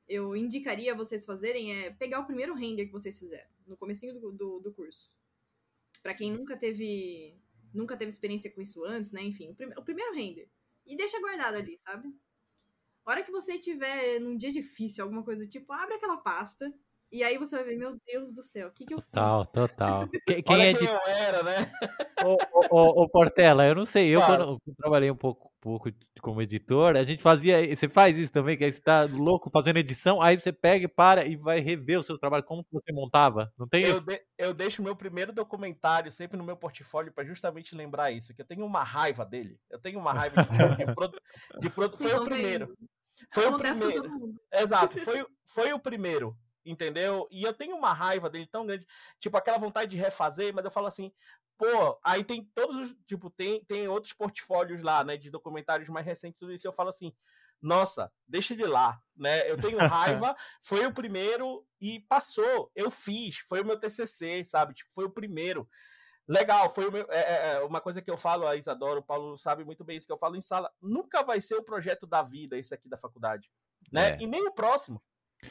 [0.07, 4.31] eu indicaria vocês fazerem é pegar o primeiro render que vocês fizeram, no comecinho do,
[4.31, 5.11] do, do curso.
[6.01, 7.39] para quem nunca teve
[7.73, 9.21] nunca teve experiência com isso antes, né?
[9.21, 10.49] Enfim, o, prim o primeiro render.
[10.85, 12.09] E deixa guardado ali, sabe?
[13.05, 16.71] A hora que você tiver num dia difícil, alguma coisa do tipo, abre aquela pasta,
[17.11, 19.51] e aí você vai ver, meu Deus do céu, o que, que eu total, fiz?
[19.51, 20.21] Total, total.
[20.25, 20.85] Quem, quem é de...
[20.85, 21.71] eu era, né?
[22.23, 22.37] ô,
[22.69, 24.45] ô, ô, Portela, eu não sei, eu claro.
[24.45, 25.89] quando eu trabalhei um pouco, pouco
[26.21, 29.77] como editor, a gente fazia, você faz isso também, que aí você tá louco fazendo
[29.77, 33.51] edição, aí você pega e para e vai rever os seus trabalhos, como você montava,
[33.57, 34.05] não tem eu isso?
[34.05, 38.33] De, eu deixo o meu primeiro documentário sempre no meu portfólio para justamente lembrar isso,
[38.33, 41.19] que eu tenho uma raiva dele, eu tenho uma raiva de, de, produ,
[41.59, 42.77] de produ, foi o primeiro.
[43.33, 44.33] Foi o primeiro.
[44.53, 46.37] Exato, foi, foi o primeiro
[46.69, 47.27] entendeu?
[47.31, 48.85] E eu tenho uma raiva dele tão grande,
[49.19, 51.11] tipo aquela vontade de refazer, mas eu falo assim,
[51.57, 56.05] pô, aí tem todos os, tipo, tem, tem outros portfólios lá, né, de documentários mais
[56.05, 57.13] recentes, tudo isso, eu falo assim,
[57.61, 59.49] nossa, deixa de lá, né?
[59.49, 64.73] Eu tenho raiva, foi o primeiro e passou, eu fiz, foi o meu TCC, sabe?
[64.73, 65.67] Tipo, foi o primeiro.
[66.25, 69.65] Legal, foi meu, é, é, uma coisa que eu falo, a Isadora, o Paulo sabe
[69.65, 70.71] muito bem isso que eu falo em sala.
[70.81, 73.51] Nunca vai ser o projeto da vida esse aqui da faculdade,
[73.91, 74.11] né?
[74.11, 74.17] É.
[74.21, 75.03] E nem o próximo,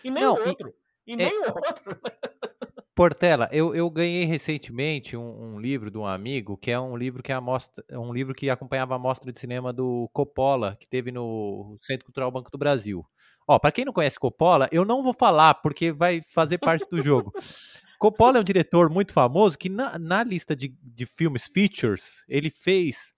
[0.03, 0.69] e nem Não, o outro.
[0.69, 1.99] E e é nem outro.
[2.95, 7.23] Portela, eu, eu ganhei recentemente um, um, livro de um amigo, que é um livro
[7.23, 11.13] que é mostra, um livro que acompanhava a mostra de cinema do Coppola, que teve
[11.13, 13.07] no Centro Cultural Banco do Brasil.
[13.47, 17.01] Ó, para quem não conhece Coppola, eu não vou falar porque vai fazer parte do
[17.01, 17.33] jogo.
[18.01, 22.51] Coppola é um diretor muito famoso que na, na lista de, de filmes features, ele
[22.51, 23.15] fez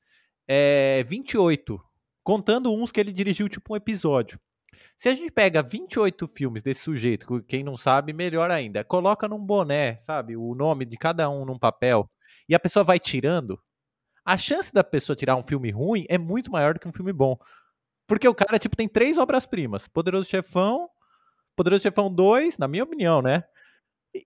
[0.46, 1.80] é, 28,
[2.22, 4.38] contando uns que ele dirigiu tipo um episódio.
[5.00, 9.38] Se a gente pega 28 filmes desse sujeito, quem não sabe, melhor ainda, coloca num
[9.38, 12.06] boné, sabe, o nome de cada um num papel,
[12.46, 13.58] e a pessoa vai tirando,
[14.22, 17.14] a chance da pessoa tirar um filme ruim é muito maior do que um filme
[17.14, 17.38] bom.
[18.06, 20.86] Porque o cara, tipo, tem três obras-primas: Poderoso Chefão,
[21.56, 23.44] Poderoso Chefão 2, na minha opinião, né?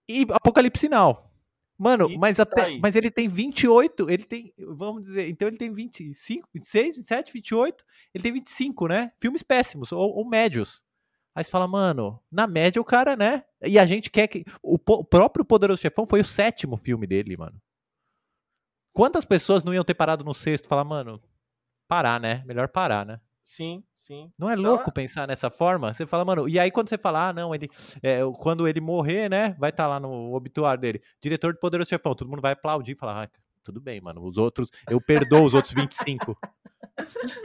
[0.08, 1.32] E, Apocalipse Sinal.
[1.76, 5.72] Mano, e mas até, mas ele tem 28, ele tem, vamos dizer, então ele tem
[5.72, 9.12] 25, 26, 27, 28, ele tem 25, né?
[9.20, 10.84] Filmes péssimos ou, ou médios.
[11.34, 13.42] Aí você fala, mano, na média o cara, né?
[13.60, 14.44] E a gente quer que.
[14.62, 17.60] O, o, próprio Poderoso Chefão foi o sétimo filme dele, mano.
[18.94, 21.20] Quantas pessoas não iam ter parado no sexto e falar, mano,
[21.88, 22.44] parar, né?
[22.46, 23.20] Melhor parar, né?
[23.44, 24.32] Sim, sim.
[24.38, 25.92] Não é então louco pensar nessa forma?
[25.92, 27.68] Você fala, mano, e aí quando você fala, ah, não, ele.
[28.02, 29.54] É, quando ele morrer, né?
[29.58, 31.02] Vai estar tá lá no obituário dele.
[31.20, 33.28] Diretor de Poderoso Chefão, todo mundo vai aplaudir e falar, ah,
[33.62, 34.24] tudo bem, mano.
[34.24, 36.34] Os outros, eu perdoo os outros 25.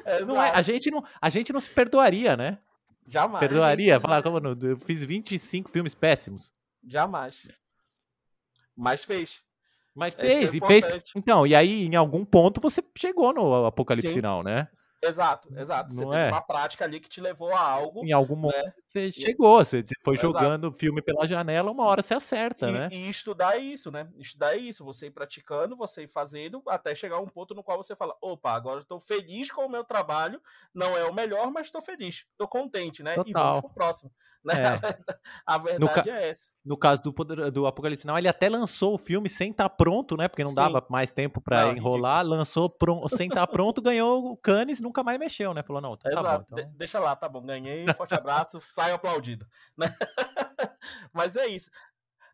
[0.05, 2.59] é, não é, a, gente não, a gente não se perdoaria, né?
[3.05, 3.41] Jamais.
[3.41, 3.93] Perdoaria?
[3.95, 4.01] Gente...
[4.01, 6.53] Falar, mano, eu fiz 25 filmes péssimos.
[6.87, 7.45] Jamais.
[8.73, 9.43] Mas fez.
[9.93, 11.11] Mas é fez, é e fez.
[11.13, 14.69] Então, e aí, em algum ponto, você chegou no Apocalipse Sinal, né?
[15.01, 15.93] Exato, exato.
[15.93, 16.27] Você não teve é?
[16.27, 18.05] uma prática ali que te levou a algo.
[18.05, 18.73] Em algum momento né?
[18.89, 20.33] Você chegou, você foi exato.
[20.33, 22.89] jogando filme pela janela, uma hora você acerta, e, né?
[22.91, 24.09] E estudar é isso, né?
[24.17, 27.63] Estudar é isso, você ir praticando, você ir fazendo, até chegar a um ponto no
[27.63, 30.41] qual você fala: opa, agora estou feliz com o meu trabalho,
[30.73, 33.13] não é o melhor, mas estou feliz, estou contente, né?
[33.13, 33.29] Total.
[33.29, 34.11] E vamos pro próximo.
[34.41, 34.53] Né?
[34.53, 35.15] É.
[35.45, 36.49] A verdade é essa.
[36.63, 40.15] No caso do, do Apocalipse Now, ele até lançou o filme sem estar tá pronto,
[40.15, 40.27] né?
[40.27, 40.55] Porque não Sim.
[40.55, 42.25] dava mais tempo para enrolar.
[42.25, 45.63] Lançou pronto, sem estar tá pronto, ganhou o Cannes, nunca mais mexeu, né?
[45.63, 46.45] Falou, não, tá Exato.
[46.49, 46.57] bom.
[46.59, 46.71] Então...
[46.71, 47.41] De deixa lá, tá bom.
[47.41, 49.45] Ganhei, forte abraço, saio aplaudido.
[49.77, 49.87] Né?
[51.11, 51.69] Mas é isso.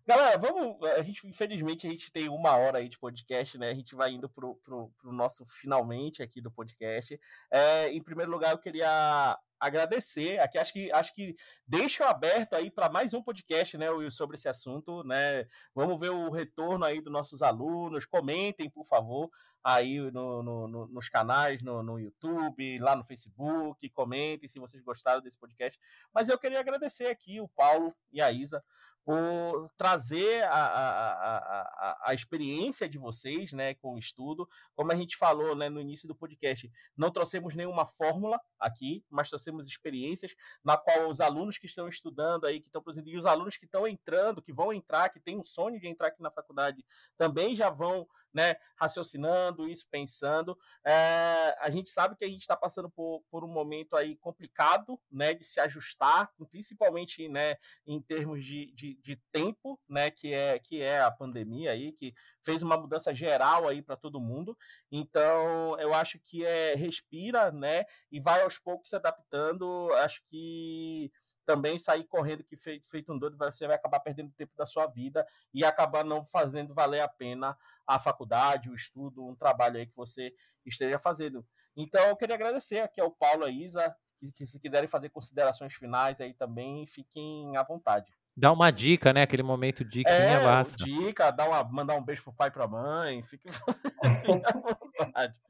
[0.08, 0.78] Galera, vamos.
[0.92, 3.72] A gente, infelizmente, a gente tem uma hora aí de podcast, né?
[3.72, 7.20] A gente vai indo pro, pro, pro nosso finalmente aqui do podcast.
[7.50, 10.40] É, em primeiro lugar, eu queria agradecer.
[10.40, 11.36] Aqui acho que acho que
[11.66, 15.48] deixo aberto aí para mais um podcast, né, Will, sobre esse assunto, né?
[15.74, 18.06] Vamos ver o retorno aí dos nossos alunos.
[18.06, 19.32] Comentem, por favor,
[19.66, 23.90] aí no, no, no, nos canais, no, YouTube, lá no Facebook.
[23.90, 25.80] Comentem se vocês gostaram desse podcast.
[26.14, 28.64] Mas eu queria agradecer aqui o Paulo e a Isa
[29.04, 34.48] por trazer a, a, a, a, experiência de vocês né, com o estudo.
[34.76, 39.30] Como a gente falou né, no início do podcast, não trouxemos nenhuma fórmula aqui, mas
[39.30, 43.28] trouxemos experiências na qual os alunos que estão estudando aí, que estão produzindo, e os
[43.28, 46.32] alunos que estão entrando, que vão entrar, que têm o sonho de entrar aqui na
[46.32, 46.84] faculdade,
[47.16, 50.58] também já vão né, raciocinando isso, pensando.
[50.86, 55.00] É, a gente sabe que a gente está passando por, por um momento aí complicado,
[55.10, 57.56] né, de se ajustar, principalmente, né,
[57.88, 62.14] em termos de, de, de tempo, né, que é que é a pandemia aí, que
[62.44, 64.58] fez uma mudança geral aí para todo mundo.
[64.92, 69.90] Então, eu acho que é respira, né, e vai aos poucos se adaptando.
[69.94, 71.10] Acho que
[71.46, 74.88] também sair correndo que feito, feito um doido, você vai acabar perdendo tempo da sua
[74.88, 79.86] vida e acabar não fazendo valer a pena a faculdade, o estudo, um trabalho aí
[79.86, 80.34] que você
[80.66, 81.46] esteja fazendo.
[81.78, 85.10] Então, eu queria agradecer aqui ao Paulo e a Isa, que, que se quiserem fazer
[85.10, 88.12] considerações finais aí também, fiquem à vontade.
[88.38, 89.22] Dá uma dica, né?
[89.22, 90.84] Aquele momento dica é, basta.
[90.84, 93.48] dica, dá uma, mandar um beijo pro pai e pra mãe, fique,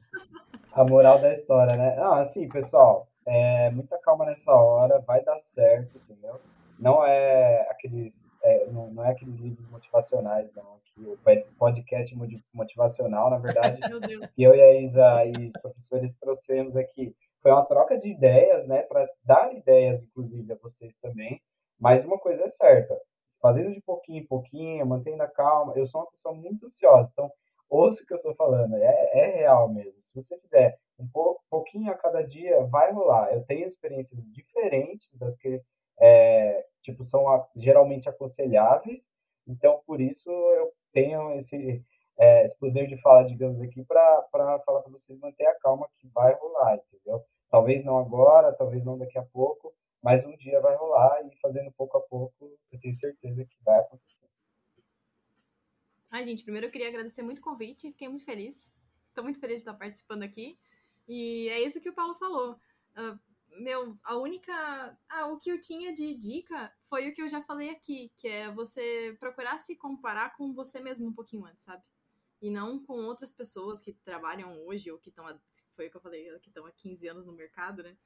[0.72, 1.96] A moral da história, né?
[1.96, 6.40] Não, assim, pessoal, é, muita calma nessa hora, vai dar certo, entendeu?
[6.78, 10.78] Não é aqueles, é, não, não, é aqueles livros motivacionais, não.
[10.84, 11.18] Que o
[11.58, 12.14] podcast
[12.52, 13.80] motivacional, na verdade,
[14.34, 18.66] que eu e a Isa e os professores trouxemos aqui, foi uma troca de ideias,
[18.66, 18.82] né?
[18.82, 21.40] Para dar ideias, inclusive, a vocês também.
[21.78, 22.98] Mas uma coisa é certa,
[23.40, 25.72] fazendo de pouquinho em pouquinho, mantendo a calma.
[25.76, 27.30] Eu sou uma pessoa muito ansiosa, então
[27.68, 29.98] ouça o que eu estou falando, é, é real mesmo.
[30.02, 31.08] Se você fizer um
[31.50, 33.32] pouquinho a cada dia, vai rolar.
[33.32, 35.60] Eu tenho experiências diferentes das que
[36.00, 39.08] é, tipo são a, geralmente aconselháveis,
[39.46, 41.84] então por isso eu tenho esse,
[42.18, 46.08] é, esse poder de fala, digamos aqui, para falar para vocês manter a calma que
[46.08, 47.24] vai rolar, entendeu?
[47.50, 51.72] Talvez não agora, talvez não daqui a pouco, mas um dia vai rolar e fazendo
[51.72, 54.26] pouco a pouco, eu tenho certeza que vai acontecer.
[56.10, 58.74] Ai, gente, primeiro eu queria agradecer muito o convite, fiquei muito feliz.
[59.08, 60.58] Estou muito feliz de estar participando aqui.
[61.08, 62.60] E é isso que o Paulo falou.
[62.96, 63.18] Uh,
[63.58, 64.98] meu, a única.
[65.08, 68.28] Ah, o que eu tinha de dica foi o que eu já falei aqui, que
[68.28, 71.82] é você procurar se comparar com você mesmo um pouquinho antes, sabe?
[72.40, 75.24] E não com outras pessoas que trabalham hoje, ou que estão.
[75.74, 77.96] Foi o que eu falei, que estão há 15 anos no mercado, né?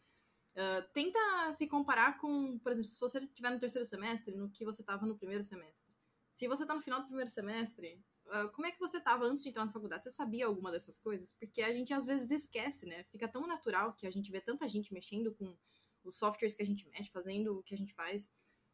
[0.54, 1.18] Uh, tenta
[1.52, 5.06] se comparar com, por exemplo, se você estiver no terceiro semestre, no que você estava
[5.06, 5.89] no primeiro semestre.
[6.40, 9.42] Se você está no final do primeiro semestre, uh, como é que você estava antes
[9.42, 10.04] de entrar na faculdade?
[10.04, 11.34] Você sabia alguma dessas coisas?
[11.34, 13.04] Porque a gente às vezes esquece, né?
[13.12, 15.54] Fica tão natural que a gente vê tanta gente mexendo com
[16.02, 18.30] os softwares que a gente mexe, fazendo o que a gente faz.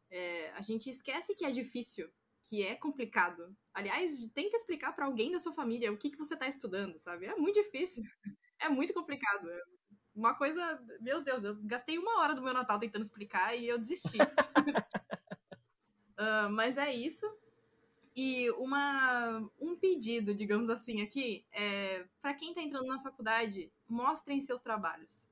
[0.09, 2.09] É, a gente esquece que é difícil,
[2.41, 3.53] que é complicado.
[3.73, 7.25] Aliás, tenta explicar para alguém da sua família o que, que você está estudando, sabe?
[7.25, 8.01] É muito difícil.
[8.59, 9.45] É muito complicado
[10.15, 10.83] uma coisa.
[10.99, 14.17] Meu Deus, eu gastei uma hora do meu Natal tentando explicar e eu desisti.
[16.17, 17.27] uh, mas é isso.
[18.19, 24.41] E uma, um pedido, digamos assim, aqui, é para quem está entrando na faculdade, mostrem
[24.41, 25.29] seus trabalhos.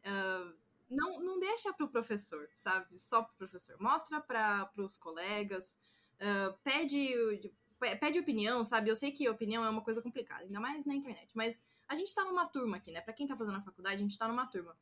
[0.00, 0.54] Uh,
[0.88, 2.98] não, não deixa para o professor, sabe?
[2.98, 3.76] Só para o professor.
[3.78, 5.78] Mostra para os colegas.
[6.14, 7.52] Uh, pede,
[8.00, 8.88] pede opinião, sabe?
[8.88, 12.14] Eu sei que opinião é uma coisa complicada, ainda mais na internet, mas a gente
[12.14, 13.02] tá numa turma aqui, né?
[13.02, 14.74] Pra quem tá fazendo a faculdade, a gente tá numa turma.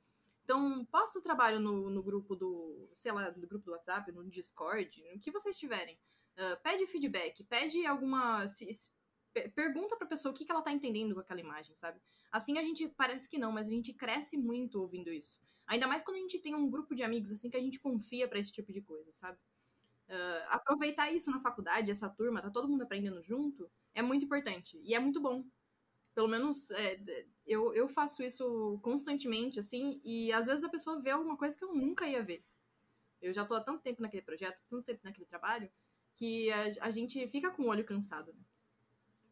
[0.45, 4.31] Então, posta o trabalho no, no grupo do, sei lá, no grupo do WhatsApp, no
[4.31, 5.99] Discord, no que vocês tiverem.
[6.37, 8.47] Uh, pede feedback, pede alguma.
[8.49, 8.89] Se, se,
[9.55, 12.01] pergunta pra pessoa o que, que ela tá entendendo com aquela imagem, sabe?
[12.31, 15.41] Assim a gente parece que não, mas a gente cresce muito ouvindo isso.
[15.67, 18.29] Ainda mais quando a gente tem um grupo de amigos assim que a gente confia
[18.29, 19.39] para esse tipo de coisa, sabe?
[20.09, 24.79] Uh, aproveitar isso na faculdade, essa turma, tá todo mundo aprendendo junto, é muito importante.
[24.85, 25.45] E é muito bom,
[26.15, 27.01] pelo menos é,
[27.47, 31.65] eu, eu faço isso constantemente, assim, e às vezes a pessoa vê alguma coisa que
[31.65, 32.45] eu nunca ia ver.
[33.21, 35.71] Eu já tô há tanto tempo naquele projeto, tanto tempo naquele trabalho,
[36.15, 38.33] que a, a gente fica com o olho cansado.
[38.33, 38.41] Né?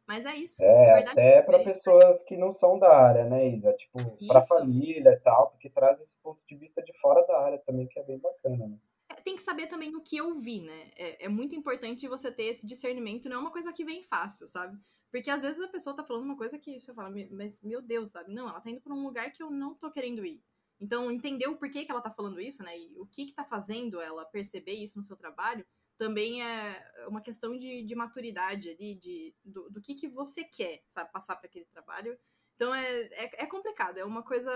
[0.07, 0.63] Mas é isso.
[0.63, 3.73] É, verdade, até para pessoas que não são da área, né, Isa?
[3.73, 7.59] Tipo, para família e tal, porque traz esse ponto de vista de fora da área
[7.59, 8.77] também, que é bem bacana, né?
[9.11, 10.91] É, tem que saber também o que ouvir, né?
[10.97, 14.47] É, é muito importante você ter esse discernimento, não é uma coisa que vem fácil,
[14.47, 14.77] sabe?
[15.11, 18.11] Porque às vezes a pessoa tá falando uma coisa que você fala, mas meu Deus,
[18.11, 18.33] sabe?
[18.33, 20.43] Não, ela tá indo pra um lugar que eu não tô querendo ir.
[20.81, 22.77] Então, entender o porquê que ela tá falando isso, né?
[22.77, 25.65] E o que que tá fazendo ela perceber isso no seu trabalho,
[26.03, 30.83] também é uma questão de, de maturidade ali, de, do, do que que você quer,
[30.89, 31.13] sabe?
[31.13, 32.19] Passar para aquele trabalho.
[32.57, 34.51] Então, é, é, é, complicado, é uma coisa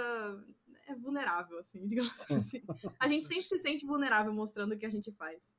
[0.88, 2.64] é vulnerável, assim, digamos assim.
[2.99, 5.55] A gente sempre se sente vulnerável mostrando o que a gente faz.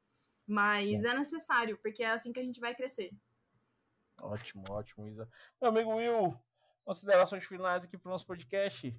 [0.45, 3.13] Mas é necessário, porque é assim que a gente vai crescer.
[4.21, 5.29] Ótimo, ótimo, Isa.
[5.61, 6.38] Meu amigo Will,
[6.83, 8.93] considerações finais aqui para o nosso podcast.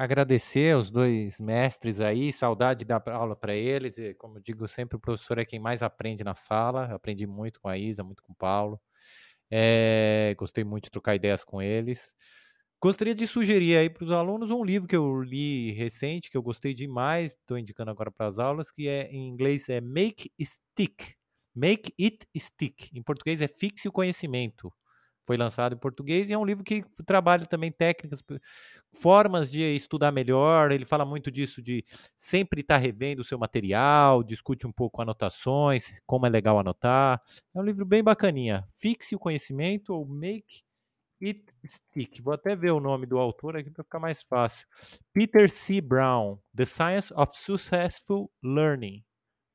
[0.00, 3.98] Agradecer aos dois mestres aí, saudade da aula para eles.
[3.98, 6.86] E, como eu digo sempre, o professor é quem mais aprende na sala.
[6.88, 8.80] Eu aprendi muito com a Isa, muito com o Paulo.
[9.50, 12.14] É, gostei muito de trocar ideias com eles.
[12.82, 16.42] Gostaria de sugerir aí para os alunos um livro que eu li recente, que eu
[16.42, 21.14] gostei demais, estou indicando agora para as aulas, que é em inglês é Make Stick,
[21.54, 22.90] Make It Stick.
[22.94, 24.72] Em português é Fixe o Conhecimento.
[25.30, 28.20] Foi lançado em português e é um livro que trabalha também técnicas,
[28.92, 30.72] formas de estudar melhor.
[30.72, 31.84] Ele fala muito disso de
[32.16, 37.22] sempre estar tá revendo o seu material, discute um pouco anotações, como é legal anotar.
[37.54, 38.66] É um livro bem bacaninha.
[38.74, 40.64] Fixe o Conhecimento ou Make
[41.22, 42.20] It Stick.
[42.20, 44.66] Vou até ver o nome do autor aqui para ficar mais fácil.
[45.12, 45.80] Peter C.
[45.80, 49.04] Brown, The Science of Successful Learning.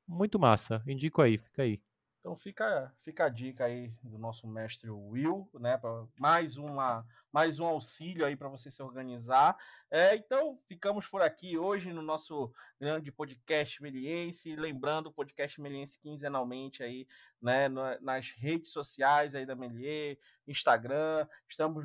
[0.07, 0.81] Muito massa.
[0.87, 1.81] Indico aí, fica aí.
[2.25, 5.77] Então fica, fica a dica aí do nosso mestre Will, né?
[5.77, 7.05] Pra mais, uma,
[7.35, 9.57] mais um auxílio aí para você se organizar.
[9.91, 12.49] É, então ficamos por aqui hoje no nosso
[12.79, 14.55] grande podcast Meliense.
[14.55, 17.05] Lembrando, o podcast Meliense quinzenalmente aí,
[17.41, 17.67] né?
[17.99, 20.17] nas redes sociais aí da Melier,
[20.47, 21.83] Instagram, estamos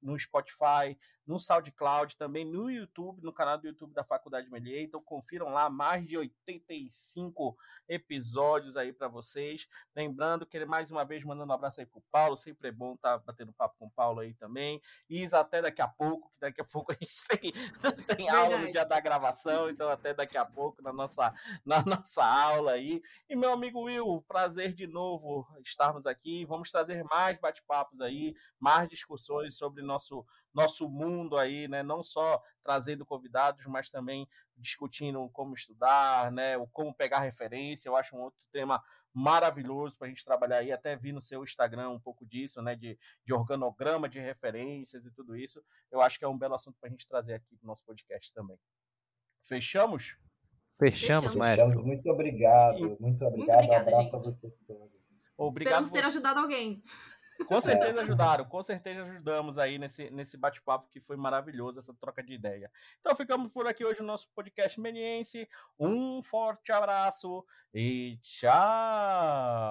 [0.00, 0.96] no Spotify,
[1.26, 4.82] no SoundCloud, também no YouTube, no canal do YouTube da Faculdade Melier.
[4.82, 7.56] Então confiram lá mais de 85
[7.88, 9.66] episódios aí para vocês.
[9.94, 12.94] Lembrando que ele mais uma vez mandando um abraço aí pro Paulo, sempre é bom
[12.94, 14.80] estar tá batendo papo com o Paulo aí também.
[15.08, 17.52] Isa até daqui a pouco, que daqui a pouco a gente tem,
[18.16, 21.32] tem aula no dia da gravação, então até daqui a pouco na nossa
[21.64, 23.02] na nossa aula aí.
[23.28, 26.44] E meu amigo Will, prazer de novo estarmos aqui.
[26.44, 31.82] Vamos trazer mais bate-papos aí, mais discussões sobre nosso nosso mundo aí, né?
[31.82, 34.26] Não só trazendo convidados, mas também
[34.56, 36.56] discutindo como estudar, né?
[36.56, 37.88] O como pegar referência.
[37.88, 38.82] Eu acho um outro tema
[39.16, 40.70] maravilhoso para a gente trabalhar aí.
[40.70, 42.76] Até vi no seu Instagram um pouco disso, né?
[42.76, 45.64] De, de organograma de referências e tudo isso.
[45.90, 47.82] Eu acho que é um belo assunto para a gente trazer aqui para o nosso
[47.86, 48.58] podcast também.
[49.42, 50.18] Fechamos?
[50.78, 51.82] Fechamos, Fechamos.
[51.82, 53.00] Muito obrigado, muito obrigado.
[53.00, 54.16] Muito obrigado um abraço gente.
[54.16, 55.16] a vocês todos.
[55.38, 56.18] Obrigado Esperamos ter você.
[56.18, 56.82] ajudado alguém.
[57.46, 62.22] Com certeza ajudaram, com certeza ajudamos aí nesse, nesse bate-papo que foi maravilhoso, essa troca
[62.22, 62.70] de ideia.
[63.00, 65.48] Então ficamos por aqui hoje no nosso podcast Meniense.
[65.78, 67.44] Um forte abraço
[67.74, 69.66] e tchau!